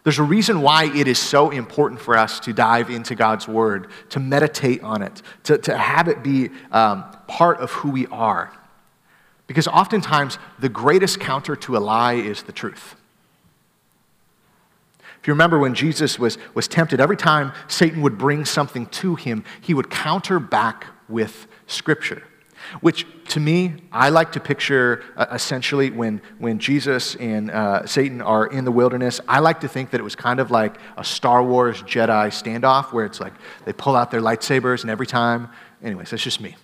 There's 0.05 0.19
a 0.19 0.23
reason 0.23 0.61
why 0.61 0.85
it 0.95 1.07
is 1.07 1.17
so 1.17 1.49
important 1.49 1.99
for 1.99 2.15
us 2.15 2.39
to 2.41 2.53
dive 2.53 2.91
into 2.91 3.15
God's 3.15 3.47
Word, 3.47 3.87
to 4.11 4.19
meditate 4.19 4.83
on 4.83 5.01
it, 5.01 5.23
to, 5.45 5.57
to 5.57 5.75
have 5.75 6.07
it 6.07 6.21
be 6.21 6.51
um, 6.71 7.03
part 7.27 7.59
of 7.59 7.71
who 7.71 7.89
we 7.89 8.05
are. 8.07 8.53
Because 9.47 9.67
oftentimes, 9.67 10.37
the 10.59 10.69
greatest 10.69 11.19
counter 11.19 11.55
to 11.55 11.75
a 11.75 11.79
lie 11.79 12.13
is 12.13 12.43
the 12.43 12.51
truth. 12.51 12.95
If 15.19 15.27
you 15.27 15.33
remember 15.33 15.57
when 15.57 15.73
Jesus 15.73 16.19
was, 16.19 16.37
was 16.53 16.67
tempted, 16.67 17.01
every 17.01 17.17
time 17.17 17.51
Satan 17.67 18.03
would 18.03 18.19
bring 18.19 18.45
something 18.45 18.85
to 18.85 19.15
him, 19.15 19.43
he 19.59 19.73
would 19.73 19.89
counter 19.89 20.39
back 20.39 20.85
with 21.09 21.47
Scripture. 21.65 22.21
Which, 22.81 23.05
to 23.29 23.39
me, 23.39 23.75
I 23.91 24.09
like 24.09 24.31
to 24.33 24.39
picture 24.39 25.03
uh, 25.17 25.27
essentially 25.31 25.91
when, 25.91 26.21
when 26.39 26.59
Jesus 26.59 27.15
and 27.15 27.51
uh, 27.51 27.85
Satan 27.85 28.21
are 28.21 28.47
in 28.47 28.65
the 28.65 28.71
wilderness. 28.71 29.19
I 29.27 29.39
like 29.39 29.61
to 29.61 29.67
think 29.67 29.91
that 29.91 29.99
it 29.99 30.03
was 30.03 30.15
kind 30.15 30.39
of 30.39 30.51
like 30.51 30.77
a 30.97 31.03
Star 31.03 31.43
Wars 31.43 31.81
Jedi 31.83 32.27
standoff 32.27 32.93
where 32.93 33.05
it's 33.05 33.19
like 33.19 33.33
they 33.65 33.73
pull 33.73 33.95
out 33.95 34.11
their 34.11 34.21
lightsabers 34.21 34.81
and 34.81 34.89
every 34.89 35.07
time. 35.07 35.49
Anyways, 35.83 36.09
that's 36.09 36.23
just 36.23 36.41
me. 36.41 36.55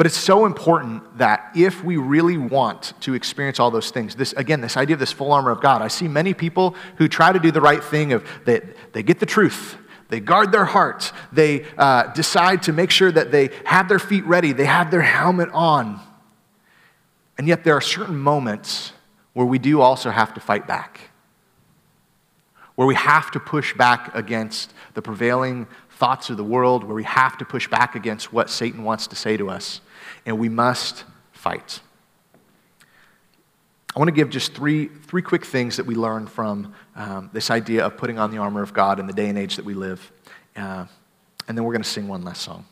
But 0.00 0.06
it's 0.06 0.16
so 0.16 0.46
important 0.46 1.18
that 1.18 1.50
if 1.54 1.84
we 1.84 1.98
really 1.98 2.38
want 2.38 2.94
to 3.00 3.12
experience 3.12 3.60
all 3.60 3.70
those 3.70 3.90
things, 3.90 4.14
this 4.14 4.32
again, 4.32 4.62
this 4.62 4.78
idea 4.78 4.94
of 4.94 5.00
this 5.00 5.12
full 5.12 5.30
armor 5.30 5.50
of 5.50 5.60
God, 5.60 5.82
I 5.82 5.88
see 5.88 6.08
many 6.08 6.32
people 6.32 6.74
who 6.96 7.06
try 7.06 7.34
to 7.34 7.38
do 7.38 7.50
the 7.50 7.60
right 7.60 7.84
thing 7.84 8.14
of 8.14 8.26
they, 8.46 8.62
they 8.92 9.02
get 9.02 9.20
the 9.20 9.26
truth, 9.26 9.76
they 10.10 10.20
guard 10.20 10.52
their 10.52 10.64
hearts. 10.64 11.12
they 11.32 11.64
uh, 11.78 12.12
decide 12.12 12.62
to 12.64 12.72
make 12.72 12.90
sure 12.90 13.10
that 13.10 13.32
they 13.32 13.50
have 13.64 13.88
their 13.88 13.98
feet 13.98 14.24
ready, 14.26 14.52
they 14.52 14.66
have 14.66 14.90
their 14.90 15.02
helmet 15.02 15.48
on. 15.52 16.00
And 17.38 17.48
yet 17.48 17.64
there 17.64 17.74
are 17.74 17.80
certain 17.80 18.18
moments 18.18 18.92
where 19.32 19.46
we 19.46 19.58
do 19.58 19.80
also 19.80 20.10
have 20.10 20.34
to 20.34 20.40
fight 20.40 20.66
back. 20.66 21.00
Where 22.74 22.86
we 22.86 22.94
have 22.94 23.30
to 23.30 23.40
push 23.40 23.74
back 23.74 24.14
against 24.14 24.74
the 24.94 25.02
prevailing 25.02 25.66
thoughts 25.90 26.30
of 26.30 26.36
the 26.36 26.44
world, 26.44 26.84
where 26.84 26.94
we 26.94 27.04
have 27.04 27.38
to 27.38 27.44
push 27.44 27.68
back 27.68 27.94
against 27.94 28.32
what 28.32 28.50
Satan 28.50 28.84
wants 28.84 29.06
to 29.06 29.16
say 29.16 29.36
to 29.36 29.48
us 29.48 29.80
and 30.26 30.38
we 30.38 30.48
must 30.48 31.04
fight. 31.32 31.80
I 33.94 33.98
want 33.98 34.08
to 34.08 34.12
give 34.12 34.30
just 34.30 34.54
three, 34.54 34.86
three 34.86 35.22
quick 35.22 35.44
things 35.44 35.76
that 35.76 35.84
we 35.84 35.96
learn 35.96 36.28
from 36.28 36.74
um, 36.94 37.30
this 37.32 37.50
idea 37.50 37.84
of 37.84 37.96
putting 37.96 38.20
on 38.20 38.30
the 38.30 38.38
armor 38.38 38.62
of 38.62 38.72
God 38.72 39.00
in 39.00 39.06
the 39.08 39.12
day 39.12 39.28
and 39.28 39.36
age 39.36 39.56
that 39.56 39.64
we 39.64 39.74
live. 39.74 40.12
Uh, 40.54 40.86
and 41.48 41.58
then 41.58 41.64
we're 41.64 41.72
going 41.72 41.82
to 41.82 41.88
sing 41.88 42.06
one 42.06 42.22
last 42.22 42.42
song. 42.42 42.64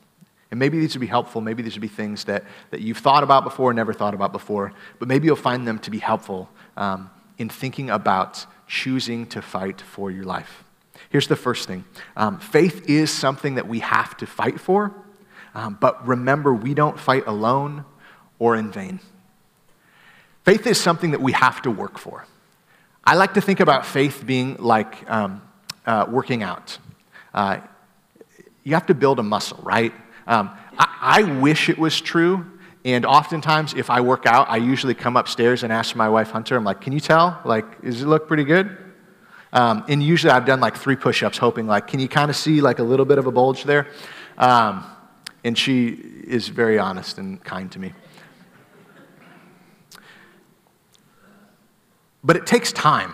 And 0.51 0.61
maybe 0.61 0.79
these 0.79 0.95
would 0.95 1.01
be 1.01 1.09
helpful. 1.09 1.41
Maybe 1.41 1.63
these 1.63 1.75
would 1.75 1.83
be 1.83 1.89
things 1.89 2.25
that, 2.25 2.45
that 2.71 2.81
you've 2.81 2.99
thought 2.99 3.25
about 3.25 3.43
before, 3.43 3.75
never 3.75 3.93
thought 3.93 4.15
about 4.15 4.31
before. 4.31 4.73
But 5.01 5.09
maybe 5.09 5.27
you'll 5.27 5.37
find 5.37 5.67
them 5.67 5.81
to 5.81 5.91
be 5.91 5.99
helpful 5.99 6.49
um, 6.77 7.11
in 7.37 7.49
thinking 7.49 7.91
about 7.91 8.47
choosing 8.69 9.27
to 9.27 9.43
fight 9.43 9.81
for 9.81 10.13
your 10.13 10.25
life. 10.25 10.63
Here's 11.11 11.27
the 11.27 11.37
first 11.37 11.67
thing 11.67 11.85
um, 12.17 12.39
faith 12.39 12.89
is 12.89 13.11
something 13.11 13.57
that 13.57 13.67
we 13.67 13.81
have 13.81 14.17
to 14.19 14.27
fight 14.27 14.61
for, 14.61 14.93
um, 15.55 15.77
but 15.81 16.07
remember, 16.07 16.55
we 16.55 16.75
don't 16.75 16.99
fight 16.99 17.27
alone 17.27 17.85
or 18.39 18.57
in 18.57 18.71
vain. 18.71 19.01
Faith 20.49 20.67
is 20.67 20.81
something 20.81 21.11
that 21.11 21.21
we 21.21 21.33
have 21.33 21.61
to 21.61 21.71
work 21.71 21.99
for. 21.99 22.25
I 23.05 23.17
like 23.17 23.35
to 23.35 23.41
think 23.43 23.61
about 23.61 23.85
faith 23.85 24.23
being 24.25 24.57
like 24.57 25.05
um, 25.11 25.43
uh, 25.85 26.07
working 26.09 26.43
out. 26.43 26.79
Uh, 27.35 27.59
you 28.65 28.73
have 28.73 28.87
to 28.87 28.95
build 28.95 29.19
a 29.19 29.23
muscle, 29.23 29.61
right? 29.63 29.93
Um, 30.27 30.49
I, 30.79 31.19
I 31.19 31.23
wish 31.39 31.69
it 31.69 31.77
was 31.77 32.01
true. 32.01 32.47
And 32.83 33.05
oftentimes, 33.05 33.75
if 33.75 33.91
I 33.91 34.01
work 34.01 34.25
out, 34.25 34.49
I 34.49 34.57
usually 34.57 34.95
come 34.95 35.19
upstairs 35.19 35.65
and 35.65 35.71
ask 35.71 35.95
my 35.95 36.09
wife, 36.09 36.31
Hunter, 36.31 36.57
I'm 36.57 36.65
like, 36.65 36.81
can 36.81 36.95
you 36.95 37.01
tell? 37.01 37.39
Like, 37.45 37.83
does 37.83 38.01
it 38.01 38.07
look 38.07 38.27
pretty 38.27 38.45
good? 38.45 38.75
Um, 39.53 39.85
and 39.87 40.03
usually 40.03 40.31
I've 40.31 40.47
done 40.47 40.61
like 40.61 40.79
three 40.79 40.97
push 40.97 41.23
ups, 41.23 41.37
hoping, 41.37 41.67
like, 41.67 41.89
can 41.89 42.01
you 42.01 42.09
kind 42.09 42.31
of 42.31 42.37
see 42.37 42.63
like 42.63 42.79
a 42.79 42.85
little 42.85 43.05
bit 43.05 43.19
of 43.19 43.27
a 43.27 43.31
bulge 43.31 43.65
there? 43.65 43.89
Um, 44.39 44.87
and 45.45 45.59
she 45.59 45.89
is 45.89 46.49
very 46.49 46.79
honest 46.79 47.19
and 47.19 47.45
kind 47.45 47.71
to 47.73 47.79
me. 47.79 47.93
But 52.23 52.37
it 52.37 52.47
takes 52.47 52.73
time. 52.73 53.13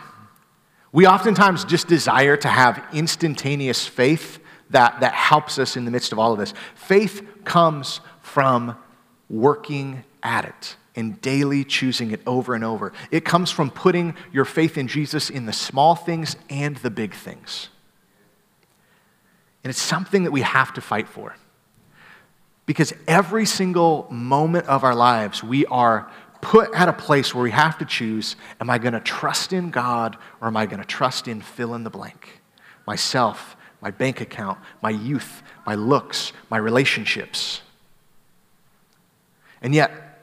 We 0.92 1.06
oftentimes 1.06 1.64
just 1.64 1.88
desire 1.88 2.36
to 2.36 2.48
have 2.48 2.84
instantaneous 2.92 3.86
faith 3.86 4.38
that, 4.70 5.00
that 5.00 5.12
helps 5.12 5.58
us 5.58 5.76
in 5.76 5.84
the 5.84 5.90
midst 5.90 6.12
of 6.12 6.18
all 6.18 6.32
of 6.32 6.38
this. 6.38 6.54
Faith 6.74 7.26
comes 7.44 8.00
from 8.22 8.76
working 9.28 10.04
at 10.22 10.44
it 10.44 10.76
and 10.96 11.20
daily 11.20 11.64
choosing 11.64 12.10
it 12.12 12.20
over 12.26 12.54
and 12.54 12.64
over. 12.64 12.92
It 13.10 13.24
comes 13.24 13.50
from 13.50 13.70
putting 13.70 14.14
your 14.32 14.44
faith 14.44 14.78
in 14.78 14.86
Jesus 14.86 15.30
in 15.30 15.46
the 15.46 15.52
small 15.52 15.94
things 15.94 16.36
and 16.48 16.76
the 16.76 16.90
big 16.90 17.14
things. 17.14 17.68
And 19.64 19.70
it's 19.70 19.82
something 19.82 20.24
that 20.24 20.30
we 20.30 20.42
have 20.42 20.72
to 20.74 20.80
fight 20.80 21.08
for. 21.08 21.34
Because 22.66 22.94
every 23.06 23.44
single 23.44 24.06
moment 24.10 24.66
of 24.66 24.84
our 24.84 24.94
lives, 24.94 25.42
we 25.42 25.66
are 25.66 26.10
put 26.44 26.72
at 26.74 26.88
a 26.88 26.92
place 26.92 27.34
where 27.34 27.42
we 27.42 27.50
have 27.50 27.78
to 27.78 27.84
choose 27.84 28.36
am 28.60 28.70
I 28.70 28.78
going 28.78 28.92
to 28.92 29.00
trust 29.00 29.52
in 29.52 29.70
God 29.70 30.16
or 30.40 30.48
am 30.48 30.56
I 30.56 30.66
going 30.66 30.80
to 30.80 30.86
trust 30.86 31.26
in 31.26 31.40
fill 31.40 31.74
in 31.74 31.82
the 31.82 31.90
blank? 31.90 32.40
Myself, 32.86 33.56
my 33.80 33.90
bank 33.90 34.20
account, 34.20 34.58
my 34.82 34.90
youth, 34.90 35.42
my 35.66 35.74
looks, 35.74 36.32
my 36.50 36.58
relationships. 36.58 37.62
And 39.62 39.74
yet, 39.74 40.20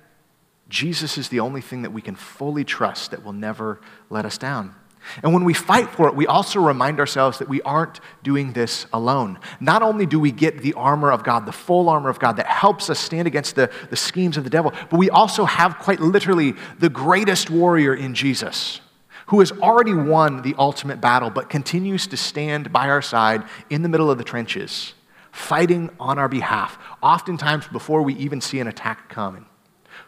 Jesus 0.70 1.18
is 1.18 1.30
the 1.30 1.42
only 1.42 1.62
thing 1.62 1.82
that 1.82 1.92
we 1.92 2.02
can 2.02 2.16
fully 2.16 2.64
trust 2.64 3.12
that 3.12 3.26
will 3.26 3.34
never 3.34 3.82
let 4.10 4.26
us 4.26 4.38
down. 4.38 4.76
And 5.24 5.34
when 5.34 5.44
we 5.44 5.54
fight 5.54 5.90
for 5.90 6.08
it, 6.08 6.16
we 6.16 6.28
also 6.28 6.60
remind 6.60 7.00
ourselves 7.00 7.40
that 7.40 7.50
we 7.50 7.62
aren't 7.64 8.00
doing 8.24 8.54
this 8.54 8.86
alone. 8.94 9.40
Not 9.60 9.82
only 9.82 10.06
do 10.06 10.20
we 10.20 10.32
get 10.32 10.60
the 10.60 10.74
armor 10.74 11.12
of 11.12 11.24
God, 11.24 11.46
the 11.46 11.52
full 11.52 11.90
armor 11.90 12.10
of 12.10 12.20
God 12.20 12.38
that 12.38 12.48
helps 12.48 12.90
us 12.90 13.00
stand 13.00 13.28
against 13.28 13.56
the, 13.56 13.72
the 13.90 13.96
schemes 13.96 14.38
of 14.38 14.44
the 14.44 14.50
devil, 14.50 14.72
but 14.90 14.98
we 14.98 15.10
also 15.10 15.46
have 15.46 15.80
quite 15.80 16.00
literally 16.00 16.54
the 16.80 16.90
greatest 16.90 17.50
warrior 17.50 17.94
in 17.94 18.14
Jesus 18.14 18.82
who 19.28 19.40
has 19.40 19.52
already 19.54 19.94
won 19.94 20.42
the 20.42 20.54
ultimate 20.58 21.00
battle 21.00 21.30
but 21.30 21.50
continues 21.50 22.06
to 22.06 22.18
stand 22.18 22.72
by 22.74 22.90
our 22.90 23.02
side 23.02 23.44
in 23.70 23.82
the 23.82 23.88
middle 23.88 24.12
of 24.12 24.18
the 24.18 24.26
trenches, 24.26 24.94
fighting 25.32 25.90
on 26.02 26.20
our 26.20 26.28
behalf, 26.28 26.78
oftentimes 27.02 27.66
before 27.70 28.02
we 28.02 28.14
even 28.16 28.42
see 28.42 28.60
an 28.60 28.68
attack 28.68 29.08
coming, 29.08 29.46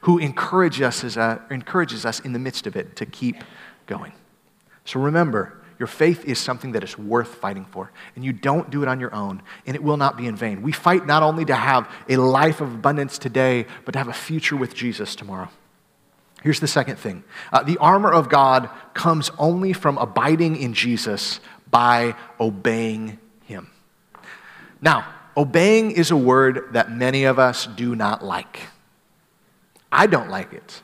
who 0.02 0.18
encourage 0.18 0.82
us 0.82 1.04
a, 1.16 1.42
encourages 1.50 2.06
us 2.06 2.20
in 2.20 2.34
the 2.34 2.40
midst 2.40 2.68
of 2.68 2.76
it 2.76 2.98
to 2.98 3.06
keep 3.06 3.44
going. 3.88 4.12
So 4.86 5.00
remember, 5.00 5.62
your 5.80 5.88
faith 5.88 6.26
is 6.26 6.40
something 6.40 6.74
that 6.74 6.84
is 6.84 6.98
worth 6.98 7.36
fighting 7.36 7.66
for, 7.66 7.92
and 8.16 8.24
you 8.24 8.34
don't 8.34 8.70
do 8.70 8.84
it 8.84 8.88
on 8.88 9.00
your 9.00 9.14
own, 9.14 9.42
and 9.66 9.76
it 9.76 9.84
will 9.84 9.98
not 9.98 10.18
be 10.18 10.28
in 10.28 10.36
vain. 10.36 10.62
We 10.62 10.72
fight 10.72 11.06
not 11.06 11.24
only 11.24 11.46
to 11.46 11.56
have 11.56 11.90
a 12.08 12.18
life 12.18 12.62
of 12.62 12.74
abundance 12.74 13.18
today, 13.18 13.66
but 13.86 13.94
to 13.94 13.98
have 13.98 14.08
a 14.08 14.14
future 14.14 14.56
with 14.56 14.76
Jesus 14.76 15.16
tomorrow. 15.16 15.50
Here's 16.44 16.60
the 16.60 16.68
second 16.68 16.98
thing 16.98 17.24
uh, 17.52 17.64
the 17.64 17.78
armor 17.78 18.12
of 18.12 18.30
God 18.30 18.70
comes 18.94 19.32
only 19.40 19.74
from 19.74 19.98
abiding 19.98 20.58
in 20.58 20.74
Jesus 20.74 21.40
by 21.72 22.16
obeying 22.40 23.18
him. 23.46 23.70
Now, 24.82 25.08
obeying 25.36 25.92
is 25.92 26.12
a 26.12 26.18
word 26.18 26.74
that 26.74 26.92
many 26.92 27.24
of 27.24 27.40
us 27.40 27.66
do 27.66 27.96
not 27.96 28.24
like. 28.24 28.60
I 29.92 30.06
don't 30.08 30.30
like 30.30 30.54
it. 30.54 30.83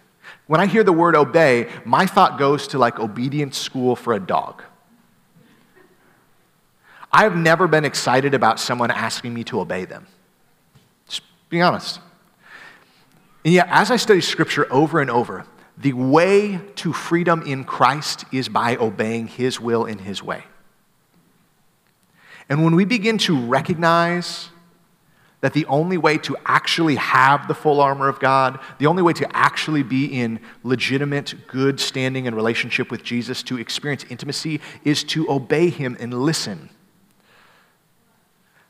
When 0.50 0.60
I 0.60 0.66
hear 0.66 0.84
the 0.84 0.92
word 0.92 1.16
obey, 1.16 1.68
my 1.86 2.08
thought 2.08 2.40
goes 2.40 2.70
to 2.70 2.80
like 2.80 3.00
obedience 3.00 3.56
school 3.56 3.96
for 3.96 4.14
a 4.14 4.20
dog. 4.20 4.64
I've 7.12 7.36
never 7.36 7.68
been 7.68 7.86
excited 7.86 8.34
about 8.34 8.60
someone 8.60 8.90
asking 8.90 9.32
me 9.32 9.44
to 9.44 9.60
obey 9.60 9.86
them. 9.86 10.08
Just 11.08 11.22
being 11.50 11.62
honest. 11.62 12.00
And 13.46 13.54
yet, 13.54 13.68
as 13.70 13.92
I 13.92 13.98
study 13.98 14.22
scripture 14.22 14.66
over 14.74 15.00
and 15.00 15.12
over, 15.12 15.46
the 15.78 15.94
way 15.94 16.60
to 16.78 16.94
freedom 16.94 17.44
in 17.44 17.64
Christ 17.64 18.26
is 18.32 18.50
by 18.50 18.76
obeying 18.76 19.28
his 19.28 19.60
will 19.60 19.86
in 19.86 20.00
his 20.00 20.24
way. 20.24 20.46
And 22.50 22.64
when 22.64 22.76
we 22.76 22.86
begin 22.86 23.20
to 23.20 23.40
recognize 23.40 24.50
that 25.42 25.54
the 25.54 25.66
only 25.68 25.98
way 25.98 26.18
to 26.18 26.36
actually 26.46 26.96
have 26.96 27.48
the 27.48 27.54
full 27.54 27.80
armor 27.80 28.10
of 28.10 28.20
God, 28.20 28.60
the 28.78 28.88
only 28.88 29.02
way 29.02 29.14
to 29.14 29.36
actually 29.36 29.84
be 29.84 30.06
in 30.06 30.40
legitimate, 30.64 31.34
good 31.48 31.80
standing 31.80 32.28
and 32.28 32.36
relationship 32.36 32.92
with 32.92 33.04
Jesus, 33.04 33.42
to 33.44 33.58
experience 33.58 34.06
intimacy, 34.10 34.60
is 34.84 35.04
to 35.06 35.30
obey 35.32 35.70
him 35.70 35.96
and 36.00 36.14
listen. 36.14 36.70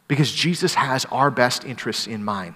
Because 0.08 0.32
Jesus 0.32 0.76
has 0.76 1.06
our 1.06 1.32
best 1.32 1.66
interests 1.66 2.06
in 2.06 2.24
mind. 2.24 2.56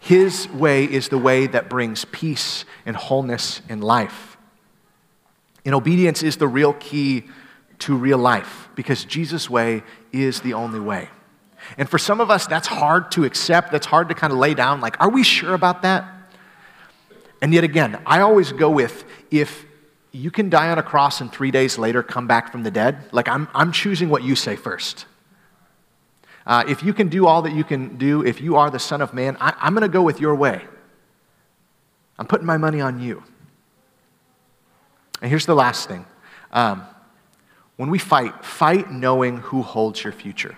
His 0.00 0.48
way 0.48 0.84
is 0.84 1.08
the 1.08 1.18
way 1.18 1.46
that 1.46 1.68
brings 1.68 2.04
peace 2.06 2.64
and 2.86 2.94
wholeness 2.94 3.62
in 3.68 3.80
life. 3.80 4.36
And 5.64 5.74
obedience 5.74 6.22
is 6.22 6.36
the 6.36 6.48
real 6.48 6.74
key 6.74 7.24
to 7.80 7.96
real 7.96 8.18
life 8.18 8.68
because 8.74 9.04
Jesus' 9.04 9.50
way 9.50 9.82
is 10.12 10.40
the 10.40 10.54
only 10.54 10.80
way. 10.80 11.08
And 11.76 11.88
for 11.88 11.98
some 11.98 12.20
of 12.20 12.30
us, 12.30 12.46
that's 12.46 12.66
hard 12.66 13.10
to 13.12 13.24
accept. 13.24 13.70
That's 13.72 13.86
hard 13.86 14.08
to 14.08 14.14
kind 14.14 14.32
of 14.32 14.38
lay 14.38 14.54
down. 14.54 14.80
Like, 14.80 15.00
are 15.00 15.10
we 15.10 15.22
sure 15.22 15.54
about 15.54 15.82
that? 15.82 16.04
And 17.40 17.52
yet 17.52 17.64
again, 17.64 18.00
I 18.06 18.20
always 18.20 18.52
go 18.52 18.70
with 18.70 19.04
if 19.30 19.66
you 20.10 20.30
can 20.30 20.48
die 20.48 20.70
on 20.70 20.78
a 20.78 20.82
cross 20.82 21.20
and 21.20 21.30
three 21.30 21.50
days 21.50 21.78
later 21.78 22.02
come 22.02 22.26
back 22.26 22.50
from 22.50 22.62
the 22.62 22.70
dead, 22.70 23.12
like, 23.12 23.28
I'm, 23.28 23.48
I'm 23.54 23.72
choosing 23.72 24.08
what 24.08 24.22
you 24.22 24.34
say 24.34 24.56
first. 24.56 25.06
Uh, 26.46 26.64
if 26.66 26.82
you 26.82 26.94
can 26.94 27.08
do 27.08 27.26
all 27.26 27.42
that 27.42 27.52
you 27.52 27.62
can 27.62 27.98
do, 27.98 28.24
if 28.24 28.40
you 28.40 28.56
are 28.56 28.70
the 28.70 28.78
Son 28.78 29.02
of 29.02 29.12
Man, 29.12 29.36
I, 29.38 29.52
I'm 29.60 29.74
going 29.74 29.82
to 29.82 29.92
go 29.92 30.02
with 30.02 30.18
your 30.18 30.34
way. 30.34 30.62
I'm 32.18 32.26
putting 32.26 32.46
my 32.46 32.56
money 32.56 32.80
on 32.80 33.00
you. 33.00 33.22
And 35.20 35.28
here's 35.28 35.46
the 35.46 35.54
last 35.54 35.88
thing 35.88 36.06
um, 36.52 36.84
when 37.76 37.90
we 37.90 37.98
fight, 37.98 38.44
fight 38.44 38.90
knowing 38.90 39.38
who 39.38 39.62
holds 39.62 40.02
your 40.02 40.12
future. 40.12 40.56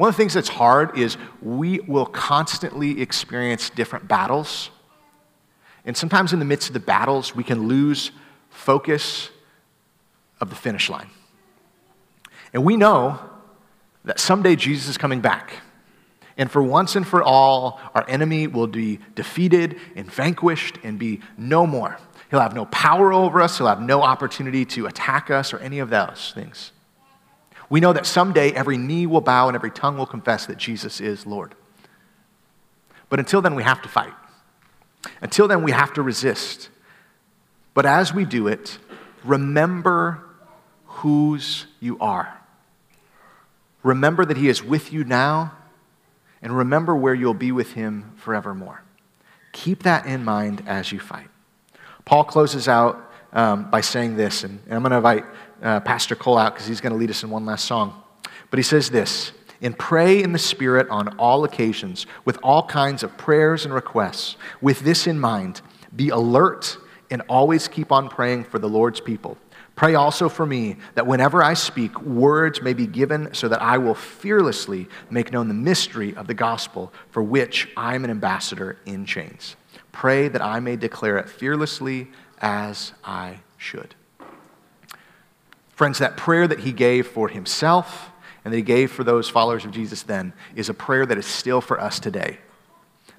One 0.00 0.08
of 0.08 0.14
the 0.14 0.22
things 0.22 0.32
that's 0.32 0.48
hard 0.48 0.96
is 0.96 1.18
we 1.42 1.80
will 1.80 2.06
constantly 2.06 3.02
experience 3.02 3.68
different 3.68 4.08
battles. 4.08 4.70
And 5.84 5.94
sometimes 5.94 6.32
in 6.32 6.38
the 6.38 6.46
midst 6.46 6.68
of 6.68 6.72
the 6.72 6.80
battles, 6.80 7.36
we 7.36 7.44
can 7.44 7.68
lose 7.68 8.10
focus 8.48 9.28
of 10.40 10.48
the 10.48 10.56
finish 10.56 10.88
line. 10.88 11.10
And 12.54 12.64
we 12.64 12.78
know 12.78 13.20
that 14.04 14.18
someday 14.18 14.56
Jesus 14.56 14.88
is 14.88 14.96
coming 14.96 15.20
back. 15.20 15.52
And 16.38 16.50
for 16.50 16.62
once 16.62 16.96
and 16.96 17.06
for 17.06 17.22
all, 17.22 17.78
our 17.94 18.08
enemy 18.08 18.46
will 18.46 18.68
be 18.68 19.00
defeated 19.14 19.78
and 19.96 20.10
vanquished 20.10 20.78
and 20.82 20.98
be 20.98 21.20
no 21.36 21.66
more. 21.66 21.98
He'll 22.30 22.40
have 22.40 22.54
no 22.54 22.64
power 22.64 23.12
over 23.12 23.42
us, 23.42 23.58
he'll 23.58 23.66
have 23.66 23.82
no 23.82 24.00
opportunity 24.00 24.64
to 24.64 24.86
attack 24.86 25.30
us 25.30 25.52
or 25.52 25.58
any 25.58 25.78
of 25.78 25.90
those 25.90 26.32
things. 26.34 26.72
We 27.70 27.80
know 27.80 27.92
that 27.92 28.04
someday 28.04 28.50
every 28.50 28.76
knee 28.76 29.06
will 29.06 29.20
bow 29.20 29.46
and 29.46 29.54
every 29.54 29.70
tongue 29.70 29.96
will 29.96 30.06
confess 30.06 30.44
that 30.46 30.58
Jesus 30.58 31.00
is 31.00 31.24
Lord. 31.24 31.54
But 33.08 33.20
until 33.20 33.40
then, 33.40 33.54
we 33.54 33.62
have 33.62 33.80
to 33.82 33.88
fight. 33.88 34.12
Until 35.22 35.48
then, 35.48 35.62
we 35.62 35.70
have 35.70 35.92
to 35.94 36.02
resist. 36.02 36.68
But 37.72 37.86
as 37.86 38.12
we 38.12 38.24
do 38.24 38.48
it, 38.48 38.78
remember 39.24 40.22
whose 40.84 41.66
you 41.78 41.96
are. 42.00 42.40
Remember 43.82 44.24
that 44.24 44.36
He 44.36 44.48
is 44.48 44.62
with 44.62 44.92
you 44.92 45.04
now, 45.04 45.52
and 46.42 46.56
remember 46.56 46.94
where 46.94 47.14
you'll 47.14 47.34
be 47.34 47.52
with 47.52 47.72
Him 47.72 48.12
forevermore. 48.16 48.82
Keep 49.52 49.84
that 49.84 50.06
in 50.06 50.24
mind 50.24 50.62
as 50.66 50.92
you 50.92 51.00
fight. 51.00 51.28
Paul 52.04 52.24
closes 52.24 52.68
out 52.68 53.10
um, 53.32 53.70
by 53.70 53.80
saying 53.80 54.16
this, 54.16 54.44
and, 54.44 54.60
and 54.66 54.74
I'm 54.74 54.82
going 54.82 54.90
to 54.90 54.96
invite 54.96 55.24
uh, 55.62 55.80
Pastor 55.80 56.14
Cole 56.14 56.38
out 56.38 56.54
because 56.54 56.66
he's 56.66 56.80
going 56.80 56.92
to 56.92 56.98
lead 56.98 57.10
us 57.10 57.22
in 57.22 57.30
one 57.30 57.46
last 57.46 57.64
song. 57.64 58.02
But 58.50 58.58
he 58.58 58.62
says 58.62 58.90
this 58.90 59.32
and 59.62 59.78
pray 59.78 60.22
in 60.22 60.32
the 60.32 60.38
Spirit 60.38 60.88
on 60.88 61.08
all 61.18 61.44
occasions 61.44 62.06
with 62.24 62.38
all 62.42 62.66
kinds 62.66 63.02
of 63.02 63.16
prayers 63.16 63.64
and 63.64 63.74
requests. 63.74 64.36
With 64.60 64.80
this 64.80 65.06
in 65.06 65.20
mind, 65.20 65.60
be 65.94 66.08
alert 66.08 66.78
and 67.10 67.22
always 67.28 67.68
keep 67.68 67.92
on 67.92 68.08
praying 68.08 68.44
for 68.44 68.58
the 68.58 68.68
Lord's 68.68 69.00
people. 69.00 69.36
Pray 69.76 69.94
also 69.94 70.28
for 70.28 70.44
me 70.44 70.76
that 70.94 71.06
whenever 71.06 71.42
I 71.42 71.54
speak, 71.54 72.00
words 72.02 72.60
may 72.60 72.74
be 72.74 72.86
given 72.86 73.32
so 73.32 73.48
that 73.48 73.62
I 73.62 73.78
will 73.78 73.94
fearlessly 73.94 74.88
make 75.10 75.32
known 75.32 75.48
the 75.48 75.54
mystery 75.54 76.14
of 76.16 76.26
the 76.26 76.34
gospel 76.34 76.92
for 77.10 77.22
which 77.22 77.68
I 77.76 77.94
am 77.94 78.04
an 78.04 78.10
ambassador 78.10 78.76
in 78.84 79.06
chains. 79.06 79.56
Pray 79.90 80.28
that 80.28 80.42
I 80.42 80.60
may 80.60 80.76
declare 80.76 81.16
it 81.18 81.28
fearlessly 81.28 82.08
as 82.42 82.92
I 83.04 83.40
should. 83.56 83.94
Friends, 85.80 86.00
that 86.00 86.18
prayer 86.18 86.46
that 86.46 86.60
he 86.60 86.72
gave 86.72 87.06
for 87.06 87.26
himself 87.26 88.10
and 88.44 88.52
that 88.52 88.58
he 88.58 88.62
gave 88.62 88.92
for 88.92 89.02
those 89.02 89.30
followers 89.30 89.64
of 89.64 89.70
Jesus 89.70 90.02
then 90.02 90.34
is 90.54 90.68
a 90.68 90.74
prayer 90.74 91.06
that 91.06 91.16
is 91.16 91.24
still 91.24 91.62
for 91.62 91.80
us 91.80 91.98
today. 91.98 92.36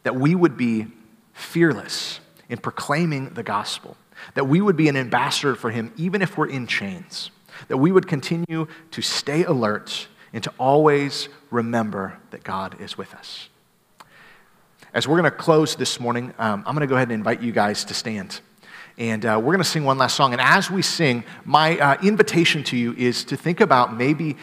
That 0.04 0.16
we 0.16 0.36
would 0.36 0.58
be 0.58 0.86
fearless 1.34 2.20
in 2.50 2.60
proclaiming 2.60 3.34
the 3.34 3.42
gospel 3.42 3.98
that 4.36 4.44
we 4.44 4.62
would 4.62 4.78
be 4.78 4.90
an 4.90 4.96
ambassador 4.96 5.56
for 5.56 5.72
him 5.72 5.92
even 5.98 6.22
if 6.22 6.38
we're 6.38 6.50
in 6.50 6.68
chains, 6.68 7.32
that 7.68 7.78
we 7.78 7.92
would 7.92 8.08
continue 8.08 8.68
to 8.92 9.02
stay 9.02 9.44
alert 9.44 10.08
and 10.32 10.44
to 10.44 10.54
always 10.60 11.30
remember 11.50 12.20
that 12.30 12.44
God 12.44 12.80
is 12.80 12.96
with 12.96 13.16
us. 13.16 13.50
As 14.94 15.08
we're 15.08 15.20
going 15.20 15.32
to 15.32 15.36
close 15.36 15.76
this 15.76 16.00
morning, 16.00 16.32
um, 16.38 16.64
I'm 16.68 16.76
going 16.76 16.82
to 16.82 16.86
go 16.88 16.94
ahead 16.94 17.08
and 17.08 17.16
invite 17.16 17.42
you 17.42 17.54
guys 17.54 17.86
to 17.86 17.96
stand. 17.96 18.40
And 19.02 19.26
uh, 19.26 19.42
we're 19.44 19.54
going 19.54 19.64
to 19.64 19.64
sing 19.64 19.84
one 19.84 19.98
last 19.98 20.16
song. 20.16 20.32
And 20.32 20.40
as 20.40 20.70
we 20.70 20.84
sing, 20.84 21.24
my 21.44 21.76
uh, 21.80 21.98
invitation 22.04 22.64
to 22.66 22.78
you 22.78 22.94
is 22.94 23.24
to 23.26 23.36
think 23.36 23.60
about 23.60 23.98
maybe 23.98 24.38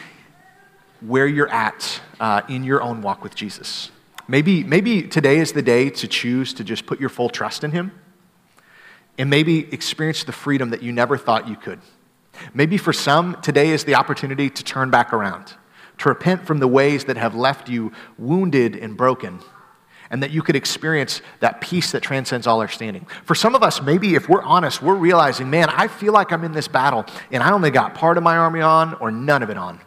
where 0.99 1.27
you're 1.27 1.47
at 1.47 2.01
uh, 2.19 2.41
in 2.49 2.65
your 2.65 2.81
own 2.81 3.01
walk 3.01 3.23
with 3.23 3.35
Jesus. 3.35 3.89
Maybe, 4.27 4.65
maybe 4.65 5.03
today 5.03 5.37
is 5.37 5.53
the 5.53 5.61
day 5.61 5.89
to 5.91 6.09
choose 6.09 6.53
to 6.55 6.65
just 6.65 6.85
put 6.85 6.99
your 6.99 7.07
full 7.07 7.29
trust 7.29 7.63
in 7.63 7.71
Him 7.71 7.93
and 9.17 9.29
maybe 9.29 9.73
experience 9.73 10.25
the 10.25 10.33
freedom 10.33 10.71
that 10.71 10.83
you 10.83 10.91
never 10.91 11.17
thought 11.17 11.47
you 11.47 11.55
could. 11.55 11.79
Maybe 12.53 12.77
for 12.77 12.91
some, 12.91 13.41
today 13.41 13.69
is 13.69 13.85
the 13.85 13.95
opportunity 13.95 14.49
to 14.49 14.61
turn 14.61 14.89
back 14.89 15.13
around, 15.13 15.53
to 15.99 16.09
repent 16.09 16.45
from 16.45 16.59
the 16.59 16.67
ways 16.67 17.05
that 17.05 17.15
have 17.15 17.33
left 17.33 17.69
you 17.69 17.93
wounded 18.17 18.75
and 18.75 18.97
broken, 18.97 19.39
and 20.11 20.23
that 20.23 20.31
you 20.31 20.41
could 20.41 20.55
experience 20.55 21.21
that 21.39 21.61
peace 21.61 21.91
that 21.91 22.01
transcends 22.01 22.47
all 22.47 22.61
understanding. 22.61 23.05
For 23.25 23.35
some 23.35 23.55
of 23.55 23.63
us, 23.63 23.81
maybe 23.81 24.15
if 24.15 24.27
we're 24.27 24.41
honest, 24.41 24.81
we're 24.81 24.95
realizing, 24.95 25.49
man, 25.49 25.69
I 25.69 25.87
feel 25.87 26.13
like 26.13 26.31
I'm 26.31 26.43
in 26.43 26.51
this 26.51 26.67
battle, 26.67 27.05
and 27.31 27.43
I 27.43 27.51
only 27.51 27.71
got 27.71 27.93
part 27.93 28.17
of 28.17 28.23
my 28.23 28.37
army 28.37 28.61
on 28.61 28.95
or 28.95 29.11
none 29.11 29.43
of 29.43 29.49
it 29.49 29.57
on. 29.57 29.79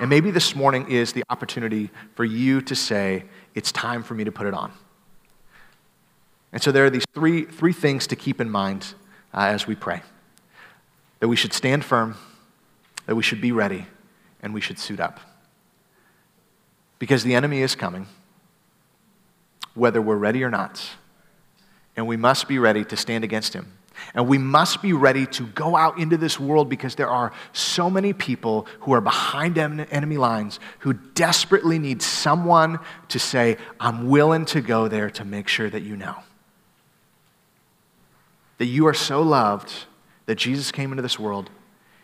And 0.00 0.08
maybe 0.08 0.30
this 0.30 0.56
morning 0.56 0.90
is 0.90 1.12
the 1.12 1.22
opportunity 1.28 1.90
for 2.14 2.24
you 2.24 2.62
to 2.62 2.74
say, 2.74 3.24
it's 3.54 3.70
time 3.70 4.02
for 4.02 4.14
me 4.14 4.24
to 4.24 4.32
put 4.32 4.46
it 4.46 4.54
on. 4.54 4.72
And 6.52 6.62
so 6.62 6.72
there 6.72 6.84
are 6.84 6.90
these 6.90 7.04
three, 7.14 7.44
three 7.44 7.72
things 7.72 8.06
to 8.08 8.16
keep 8.16 8.40
in 8.40 8.50
mind 8.50 8.94
uh, 9.32 9.42
as 9.42 9.66
we 9.66 9.74
pray 9.74 10.02
that 11.20 11.28
we 11.28 11.36
should 11.36 11.52
stand 11.52 11.84
firm, 11.84 12.16
that 13.06 13.14
we 13.14 13.22
should 13.22 13.42
be 13.42 13.52
ready, 13.52 13.86
and 14.42 14.54
we 14.54 14.60
should 14.60 14.78
suit 14.78 14.98
up. 14.98 15.20
Because 16.98 17.22
the 17.24 17.34
enemy 17.34 17.60
is 17.60 17.74
coming, 17.74 18.06
whether 19.74 20.00
we're 20.00 20.16
ready 20.16 20.42
or 20.42 20.50
not. 20.50 20.90
And 21.96 22.06
we 22.06 22.16
must 22.16 22.48
be 22.48 22.58
ready 22.58 22.84
to 22.84 22.96
stand 22.96 23.24
against 23.24 23.52
him. 23.52 23.72
And 24.14 24.26
we 24.26 24.38
must 24.38 24.80
be 24.80 24.92
ready 24.92 25.26
to 25.26 25.46
go 25.48 25.76
out 25.76 25.98
into 25.98 26.16
this 26.16 26.40
world 26.40 26.68
because 26.70 26.94
there 26.94 27.10
are 27.10 27.32
so 27.52 27.90
many 27.90 28.12
people 28.12 28.66
who 28.80 28.94
are 28.94 29.00
behind 29.00 29.58
enemy 29.58 30.16
lines 30.16 30.58
who 30.80 30.94
desperately 30.94 31.78
need 31.78 32.00
someone 32.00 32.78
to 33.08 33.18
say, 33.18 33.58
I'm 33.78 34.08
willing 34.08 34.46
to 34.46 34.62
go 34.62 34.88
there 34.88 35.10
to 35.10 35.24
make 35.24 35.48
sure 35.48 35.68
that 35.68 35.82
you 35.82 35.96
know 35.96 36.16
that 38.60 38.66
you 38.66 38.86
are 38.86 38.92
so 38.92 39.22
loved 39.22 39.72
that 40.26 40.34
Jesus 40.34 40.70
came 40.70 40.92
into 40.92 41.00
this 41.00 41.18
world 41.18 41.48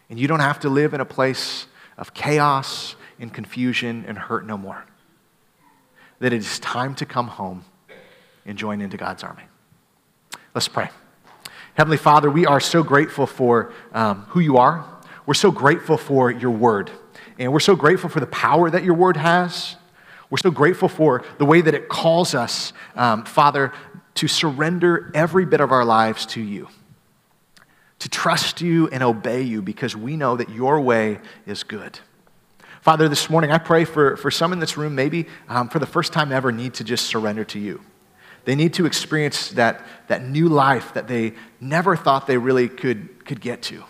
and 0.09 0.19
you 0.19 0.27
don't 0.27 0.41
have 0.41 0.59
to 0.61 0.71
live 0.71 0.95
in 0.95 1.03
a 1.03 1.05
place 1.05 1.67
of 1.99 2.15
chaos 2.15 2.97
and 3.21 3.31
confusion 3.33 4.07
and 4.09 4.17
hurt 4.17 4.47
no 4.47 4.57
more. 4.57 4.87
That 6.21 6.33
it 6.33 6.39
is 6.39 6.59
time 6.61 6.95
to 6.97 7.07
come 7.07 7.29
home 7.29 7.65
and 8.45 8.57
join 8.57 8.81
into 8.81 8.97
God's 8.97 9.23
army. 9.23 9.43
Let's 10.55 10.69
pray. 10.69 10.89
Heavenly 11.75 11.99
Father, 11.99 12.31
we 12.31 12.47
are 12.47 12.61
so 12.61 12.83
grateful 12.83 13.27
for 13.27 13.73
um, 13.93 14.23
who 14.29 14.41
you 14.41 14.57
are. 14.57 14.87
We're 15.27 15.35
so 15.35 15.51
grateful 15.51 15.99
for 15.99 16.31
your 16.31 16.53
word. 16.53 16.91
And 17.39 17.53
we're 17.53 17.61
so 17.61 17.77
grateful 17.77 18.09
for 18.09 18.21
the 18.21 18.27
power 18.27 18.71
that 18.71 18.83
your 18.83 18.95
word 18.95 19.19
has. 19.19 19.77
We're 20.31 20.39
so 20.39 20.51
grateful 20.51 20.89
for 20.89 21.23
the 21.39 21.45
way 21.45 21.61
that 21.61 21.75
it 21.75 21.89
calls 21.89 22.35
us, 22.35 22.73
um, 22.95 23.25
Father, 23.25 23.73
to 24.15 24.29
surrender 24.29 25.11
every 25.15 25.45
bit 25.45 25.61
of 25.61 25.71
our 25.71 25.85
lives 25.85 26.25
to 26.27 26.41
you, 26.41 26.69
to 27.99 28.09
trust 28.09 28.61
you 28.61 28.89
and 28.89 29.03
obey 29.03 29.43
you 29.43 29.61
because 29.61 29.95
we 29.95 30.17
know 30.17 30.37
that 30.37 30.49
your 30.49 30.81
way 30.81 31.19
is 31.47 31.63
good. 31.63 32.01
Father, 32.87 33.09
this 33.09 33.29
morning 33.29 33.51
I 33.51 33.59
pray 33.59 33.85
for, 33.85 34.17
for 34.17 34.31
some 34.31 34.53
in 34.53 34.61
this 34.61 34.77
room, 34.77 34.95
maybe 34.95 35.27
um, 35.49 35.69
for 35.69 35.81
the 35.81 35.87
first 35.87 36.13
time 36.13 36.31
ever, 36.31 36.53
need 36.53 36.75
to 36.75 36.85
just 36.85 37.07
surrender 37.07 37.43
to 37.47 37.59
you. 37.59 37.81
They 38.45 38.55
need 38.55 38.75
to 38.75 38.87
experience 38.87 39.49
that, 39.55 39.85
that 40.07 40.23
new 40.23 40.49
life 40.49 40.95
that 40.95 41.09
they 41.09 41.33
never 41.61 41.97
thought 41.97 42.29
they 42.29 42.39
really 42.39 42.69
could, 42.69 43.25
could 43.25 43.41
get 43.41 43.61
to. 43.63 43.83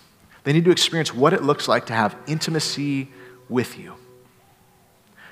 They 0.45 0.55
need 0.55 0.65
to 0.65 0.71
experience 0.71 1.13
what 1.13 1.35
it 1.35 1.43
looks 1.43 1.69
like 1.69 1.85
to 1.89 1.93
have 1.93 2.17
intimacy 2.27 3.09
with 3.51 3.79
you. 3.79 3.93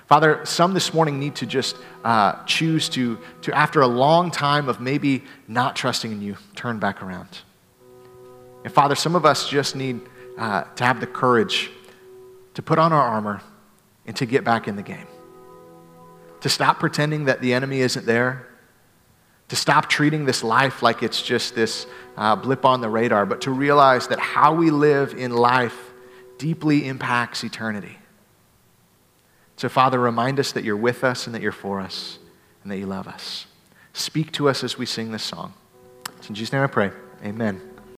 Father, 0.08 0.44
some 0.44 0.74
this 0.74 0.92
morning 0.92 1.18
need 1.18 1.36
to 1.36 1.46
just 1.46 1.74
uh, 2.04 2.44
choose 2.44 2.90
to, 2.90 3.18
to, 3.40 3.56
after 3.56 3.80
a 3.80 3.88
long 3.88 4.30
time 4.30 4.68
of 4.68 4.78
maybe 4.78 5.24
not 5.48 5.74
trusting 5.74 6.12
in 6.12 6.20
you, 6.20 6.36
turn 6.54 6.78
back 6.78 7.02
around. 7.02 7.38
And 8.62 8.70
Father, 8.70 8.94
some 8.94 9.16
of 9.16 9.24
us 9.24 9.48
just 9.48 9.74
need 9.74 10.02
uh, 10.36 10.64
to 10.64 10.84
have 10.84 11.00
the 11.00 11.06
courage 11.06 11.70
to 12.52 12.60
put 12.60 12.78
on 12.78 12.92
our 12.92 13.02
armor 13.02 13.40
and 14.06 14.16
to 14.16 14.26
get 14.26 14.44
back 14.44 14.68
in 14.68 14.76
the 14.76 14.82
game. 14.82 15.06
To 16.40 16.48
stop 16.48 16.78
pretending 16.78 17.24
that 17.24 17.40
the 17.40 17.54
enemy 17.54 17.80
isn't 17.80 18.06
there. 18.06 18.46
To 19.48 19.56
stop 19.56 19.88
treating 19.88 20.24
this 20.24 20.42
life 20.42 20.82
like 20.82 21.02
it's 21.02 21.20
just 21.20 21.54
this 21.54 21.86
uh, 22.16 22.36
blip 22.36 22.64
on 22.64 22.80
the 22.80 22.88
radar, 22.88 23.26
but 23.26 23.42
to 23.42 23.50
realize 23.50 24.08
that 24.08 24.18
how 24.18 24.54
we 24.54 24.70
live 24.70 25.14
in 25.14 25.32
life 25.32 25.92
deeply 26.38 26.86
impacts 26.86 27.44
eternity. 27.44 27.98
So, 29.56 29.68
Father, 29.68 29.98
remind 29.98 30.40
us 30.40 30.52
that 30.52 30.64
you're 30.64 30.76
with 30.76 31.04
us 31.04 31.26
and 31.26 31.34
that 31.34 31.42
you're 31.42 31.52
for 31.52 31.80
us 31.80 32.18
and 32.62 32.72
that 32.72 32.78
you 32.78 32.86
love 32.86 33.06
us. 33.06 33.46
Speak 33.92 34.32
to 34.32 34.48
us 34.48 34.64
as 34.64 34.76
we 34.76 34.86
sing 34.86 35.12
this 35.12 35.22
song. 35.22 35.54
It's 36.16 36.28
in 36.28 36.34
Jesus' 36.34 36.52
name 36.52 36.62
I 36.62 36.66
pray. 36.66 36.90
Amen. 37.24 37.73